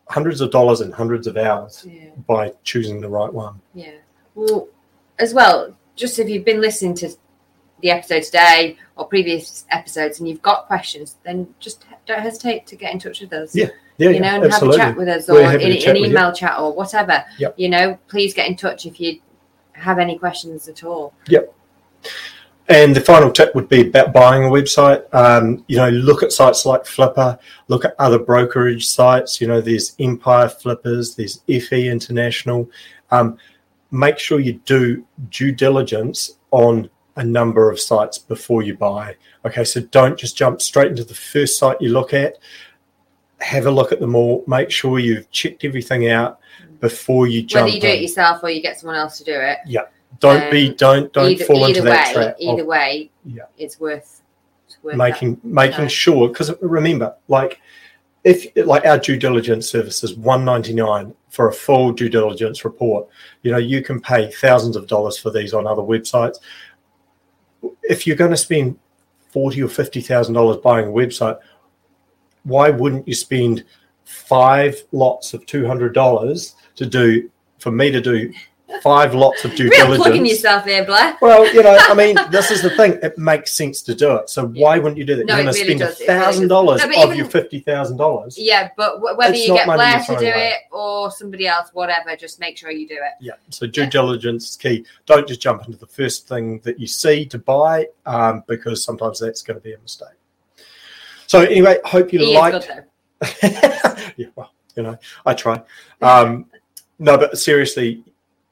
hundreds 0.09 0.41
of 0.41 0.51
dollars 0.51 0.81
and 0.81 0.93
hundreds 0.93 1.29
of 1.29 1.37
hours 1.37 1.87
yeah. 1.89 2.11
by 2.27 2.53
choosing 2.65 3.01
the 3.01 3.09
right 3.09 3.33
one. 3.33 3.61
Yeah. 3.75 3.99
Well, 4.35 4.69
as 5.21 5.33
well, 5.33 5.77
just 5.95 6.19
if 6.19 6.29
you've 6.29 6.45
been 6.45 6.61
listening 6.61 6.95
to 6.95 7.11
the 7.81 7.91
episode 7.91 8.23
today 8.23 8.77
or 8.97 9.07
previous 9.07 9.65
episodes 9.71 10.19
and 10.19 10.29
you've 10.29 10.43
got 10.43 10.67
questions, 10.67 11.17
then 11.25 11.55
just 11.59 11.85
don't 12.07 12.21
hesitate 12.21 12.67
to 12.67 12.77
get 12.77 12.93
in 12.93 12.99
touch 12.99 13.21
with 13.21 13.33
us. 13.33 13.55
Yeah 13.55 13.69
yeah, 14.01 14.11
you 14.11 14.21
know, 14.21 14.29
and 14.29 14.45
absolutely. 14.45 14.79
have 14.79 14.89
a 14.89 14.93
chat 14.93 14.99
with 14.99 15.09
us 15.09 15.29
or 15.29 15.41
in, 15.41 15.89
an 15.89 15.97
email 15.97 16.33
chat 16.33 16.59
or 16.59 16.73
whatever. 16.73 17.23
Yep. 17.39 17.55
You 17.59 17.69
know, 17.69 17.99
please 18.09 18.33
get 18.33 18.49
in 18.49 18.57
touch 18.57 18.87
if 18.87 18.99
you 18.99 19.21
have 19.73 19.99
any 19.99 20.19
questions 20.19 20.69
at 20.69 20.85
all. 20.85 21.13
Yep. 21.29 21.55
And 22.69 22.97
the 22.97 23.01
final 23.03 23.31
tip 23.31 23.55
would 23.55 23.69
be 23.69 23.89
about 23.89 24.15
buying 24.15 24.45
a 24.45 24.49
website. 24.49 25.03
Um, 25.13 25.65
you 25.69 25.77
know, 25.77 25.91
look 25.91 26.23
at 26.23 26.33
sites 26.33 26.65
like 26.65 26.85
Flippa, 26.85 27.39
look 27.69 27.85
at 27.85 27.95
other 27.99 28.19
brokerage 28.19 28.87
sites. 28.87 29.39
You 29.39 29.49
know, 29.49 29.61
there's 29.61 29.95
Empire 29.99 30.49
Flippers, 30.49 31.15
there's 31.15 31.43
FE 31.47 31.89
International. 31.89 32.71
Um, 33.11 33.37
make 33.91 34.19
sure 34.19 34.41
you 34.41 34.55
do 34.65 35.05
due 35.29 35.53
diligence 35.53 36.39
on 36.53 36.89
a 37.21 37.25
number 37.25 37.71
of 37.71 37.79
sites 37.79 38.19
before 38.19 38.63
you 38.63 38.77
buy. 38.77 39.15
Okay, 39.45 39.65
so 39.65 39.81
don't 39.81 40.19
just 40.19 40.37
jump 40.37 40.61
straight 40.61 40.89
into 40.89 41.05
the 41.05 41.15
first 41.15 41.59
site 41.59 41.81
you 41.81 41.91
look 41.91 42.13
at 42.13 42.37
have 43.41 43.67
a 43.67 43.71
look 43.71 43.93
at 43.93 44.01
them 44.01 44.15
all. 44.15 44.45
Make 44.47 44.71
sure 44.71 44.99
you've 44.99 45.31
checked 45.31 45.65
everything 45.65 46.09
out 46.09 46.41
before 46.81 47.27
you 47.27 47.43
jump. 47.43 47.65
Whether 47.65 47.75
you 47.75 47.81
do 47.81 47.89
in. 47.89 47.95
it 47.95 48.03
yourself 48.03 48.43
or 48.43 48.51
you 48.51 48.63
get 48.63 48.79
someone 48.79 48.97
else 48.97 49.19
to 49.19 49.25
do 49.25 49.33
it. 49.33 49.59
Yeah. 49.67 49.83
Don't 50.19 50.45
um, 50.45 50.51
be 50.51 50.75
don't 50.75 51.13
don't 51.13 51.31
either, 51.31 51.45
fall 51.45 51.65
either 51.65 51.69
into 51.69 51.83
way, 51.83 51.91
that 51.91 52.15
trap. 52.15 52.37
Either 52.39 52.63
of, 52.63 52.67
way, 52.67 53.11
yeah, 53.25 53.45
it's 53.57 53.79
worth, 53.79 54.23
it's 54.67 54.83
worth 54.83 54.97
making 54.97 55.37
that, 55.37 55.45
making 55.45 55.89
sure 55.89 56.29
because 56.29 56.51
remember, 56.61 57.15
like 57.29 57.61
if 58.25 58.47
like 58.67 58.85
our 58.85 58.99
due 58.99 59.17
diligence 59.17 59.71
service 59.71 60.03
is 60.03 60.17
199 60.17 61.15
for 61.29 61.49
a 61.49 61.53
full 61.53 61.93
due 61.93 62.09
diligence 62.09 62.65
report 62.65 63.09
you 63.43 63.51
know 63.51 63.57
you 63.57 63.83
can 63.83 63.99
pay 64.01 64.31
thousands 64.31 64.77
of 64.77 64.87
dollars 64.87 65.17
for 65.17 65.31
these 65.31 65.55
on 65.55 65.67
other 65.67 65.81
websites 65.81 66.39
if 67.83 68.07
you're 68.07 68.17
going 68.17 68.31
to 68.31 68.37
spend 68.37 68.79
40 69.33 69.63
or 69.63 69.69
50 69.69 70.01
thousand 70.01 70.35
dollars 70.35 70.57
buying 70.59 70.89
a 70.89 70.91
website 70.91 71.39
why 72.45 72.71
wouldn't 72.71 73.07
you 73.07 73.15
spend 73.15 73.65
five 74.05 74.83
lots 74.93 75.35
of 75.35 75.47
two 75.47 75.67
hundred 75.67 75.95
dollars 75.95 76.57
to 76.77 76.87
do 76.87 77.31
for 77.59 77.71
me 77.71 77.91
to 77.91 78.01
do 78.01 78.33
five 78.83 79.15
lots 79.15 79.45
of 79.45 79.55
due 79.55 79.65
Real 79.71 79.87
diligence. 79.87 79.99
plugging 80.03 80.27
yourself 80.27 80.65
here, 80.65 80.85
Blair. 80.85 81.17
Well, 81.21 81.47
you 81.55 81.63
know, 81.63 81.77
I 81.81 81.95
mean, 81.95 82.17
this 82.31 82.51
is 82.51 82.63
the 82.63 82.71
thing. 82.71 82.99
It 83.03 83.17
makes 83.19 83.53
sense 83.55 83.83
to 83.83 83.95
do 83.95 84.17
it. 84.17 84.31
So 84.31 84.47
why 84.49 84.79
wouldn't 84.79 84.97
you 84.99 85.05
do 85.05 85.17
that? 85.17 85.27
No, 85.27 85.35
You're 85.37 85.45
going 85.45 85.55
to 85.55 85.61
really 85.61 85.77
spend 85.79 85.83
a 85.83 85.85
does. 85.87 86.01
Really 86.01 86.07
thousand 86.21 86.49
dollars 86.49 86.81
No, 86.81 86.87
of 86.91 86.93
even- 87.07 87.17
your 87.17 87.27
fifty 87.29 87.61
thousand 87.61 87.97
dollars. 87.97 88.37
Yeah, 88.39 88.71
but 88.77 88.95
w- 88.95 89.17
whether 89.17 89.33
It's 89.35 89.47
you 89.47 89.55
get 89.55 89.67
money 89.67 89.79
Blair 89.79 90.01
to 90.05 90.17
do 90.19 90.31
away. 90.31 90.49
it 90.49 90.73
or 90.75 91.11
somebody 91.11 91.47
else, 91.47 91.71
whatever, 91.73 92.15
just 92.17 92.41
make 92.41 92.57
sure 92.57 92.71
you 92.71 92.87
do 92.89 92.95
it. 92.95 93.13
Yeah. 93.21 93.35
So 93.51 93.67
due 93.67 93.87
diligence 93.87 94.51
is 94.51 94.57
key. 94.57 94.85
Don't 95.07 95.27
just 95.29 95.41
jump 95.41 95.65
into 95.67 95.79
the 95.79 95.87
first 95.87 96.29
thing 96.29 96.61
that 96.65 96.79
you 96.81 96.87
see 96.87 97.27
to 97.27 97.39
buy, 97.39 97.87
um, 98.07 98.45
because 98.47 98.85
sometimes 98.85 99.21
that's 99.21 99.43
going 99.43 99.59
to 99.59 99.63
be 99.63 99.75
a 99.75 99.79
mistake. 99.79 100.09
So 101.27 101.41
anyway, 101.43 101.79
hope 101.85 102.13
you 102.13 102.19
He 102.21 102.37
liked. 102.37 102.57
is 102.57 102.67
good 102.67 102.77
though. 102.77 102.85
yeah, 104.17 104.27
well, 104.35 104.53
you 104.77 104.83
know, 104.83 104.99
I 105.27 105.35
try. 105.35 105.63
Um, 106.01 106.47
no, 106.99 107.17
but 107.19 107.39
seriously, 107.39 108.03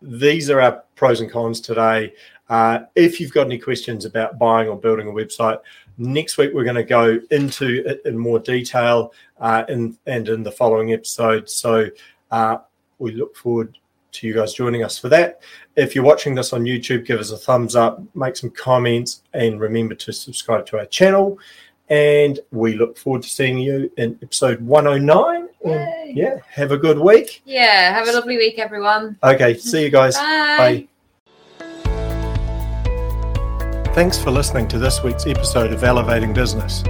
these 0.01 0.51
are 0.51 0.61
our 0.61 0.85
pros 0.95 1.21
and 1.21 1.31
cons 1.31 1.61
today. 1.61 2.13
Uh, 2.49 2.81
if 2.95 3.21
you've 3.21 3.33
got 3.33 3.47
any 3.47 3.59
questions 3.59 4.05
about 4.05 4.39
buying 4.39 4.69
or 4.69 4.77
building 4.77 5.09
a 5.09 5.13
website, 5.13 5.59
next 5.99 6.39
week 6.39 6.53
we're 6.55 6.65
going 6.65 6.77
to 6.77 6.85
go 6.85 7.19
into 7.31 7.83
it 7.87 8.03
in 8.05 8.17
more 8.17 8.39
detail 8.39 9.13
uh, 9.39 9.65
in, 9.69 9.97
and 10.07 10.29
in 10.29 10.43
the 10.43 10.53
following 10.53 10.93
episode. 10.93 11.49
So 11.49 11.89
uh, 12.31 12.59
we 12.99 13.13
look 13.13 13.37
forward 13.37 13.77
to 14.13 14.27
you 14.27 14.35
guys 14.35 14.55
joining 14.55 14.85
us 14.85 14.99
for 14.99 15.09
that. 15.11 15.43
If 15.77 15.95
you're 15.95 16.05
watching 16.05 16.35
this 16.35 16.53
on 16.53 16.65
YouTube, 16.65 17.05
give 17.05 17.21
us 17.21 17.31
a 17.31 17.37
thumbs 17.37 17.77
up, 17.77 18.01
make 18.15 18.37
some 18.37 18.51
comments, 18.51 19.23
and 19.35 19.61
remember 19.61 19.95
to 19.97 20.13
subscribe 20.13 20.67
to 20.67 20.79
our 20.79 20.87
channel. 20.87 21.39
And 21.91 22.39
we 22.51 22.75
look 22.75 22.97
forward 22.99 23.23
to 23.23 23.29
seeing 23.29 23.59
you 23.59 23.91
in 23.97 24.19
episode 24.23 24.61
109. 24.61 25.48
Yay. 25.71 26.13
yeah, 26.15 26.39
have 26.51 26.73
a 26.73 26.77
good 26.79 26.99
week. 26.99 27.43
Yeah, 27.45 27.93
have 27.93 28.09
a 28.09 28.13
lovely 28.13 28.37
week, 28.37 28.59
everyone. 28.59 29.17
Okay, 29.23 29.57
see 29.57 29.83
you 29.83 29.91
guys. 29.91 30.17
Bye. 30.17 30.57
Bye. 30.59 30.89
Thanks 33.95 34.19
for 34.19 34.31
listening 34.31 34.69
to 34.69 34.79
this 34.79 35.03
week's 35.03 35.27
episode 35.27 35.73
of 35.73 35.83
Elevating 35.83 36.33
Business. 36.33 36.85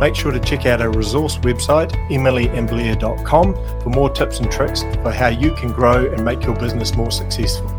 Make 0.00 0.14
sure 0.14 0.32
to 0.32 0.40
check 0.40 0.66
out 0.66 0.80
our 0.80 0.90
resource 0.90 1.38
website, 1.38 1.90
emilyandblair.com, 2.10 3.54
for 3.82 3.90
more 3.90 4.10
tips 4.10 4.40
and 4.40 4.50
tricks 4.50 4.82
for 5.02 5.10
how 5.10 5.28
you 5.28 5.54
can 5.54 5.72
grow 5.72 6.06
and 6.12 6.24
make 6.24 6.42
your 6.44 6.54
business 6.54 6.94
more 6.94 7.10
successful. 7.10 7.75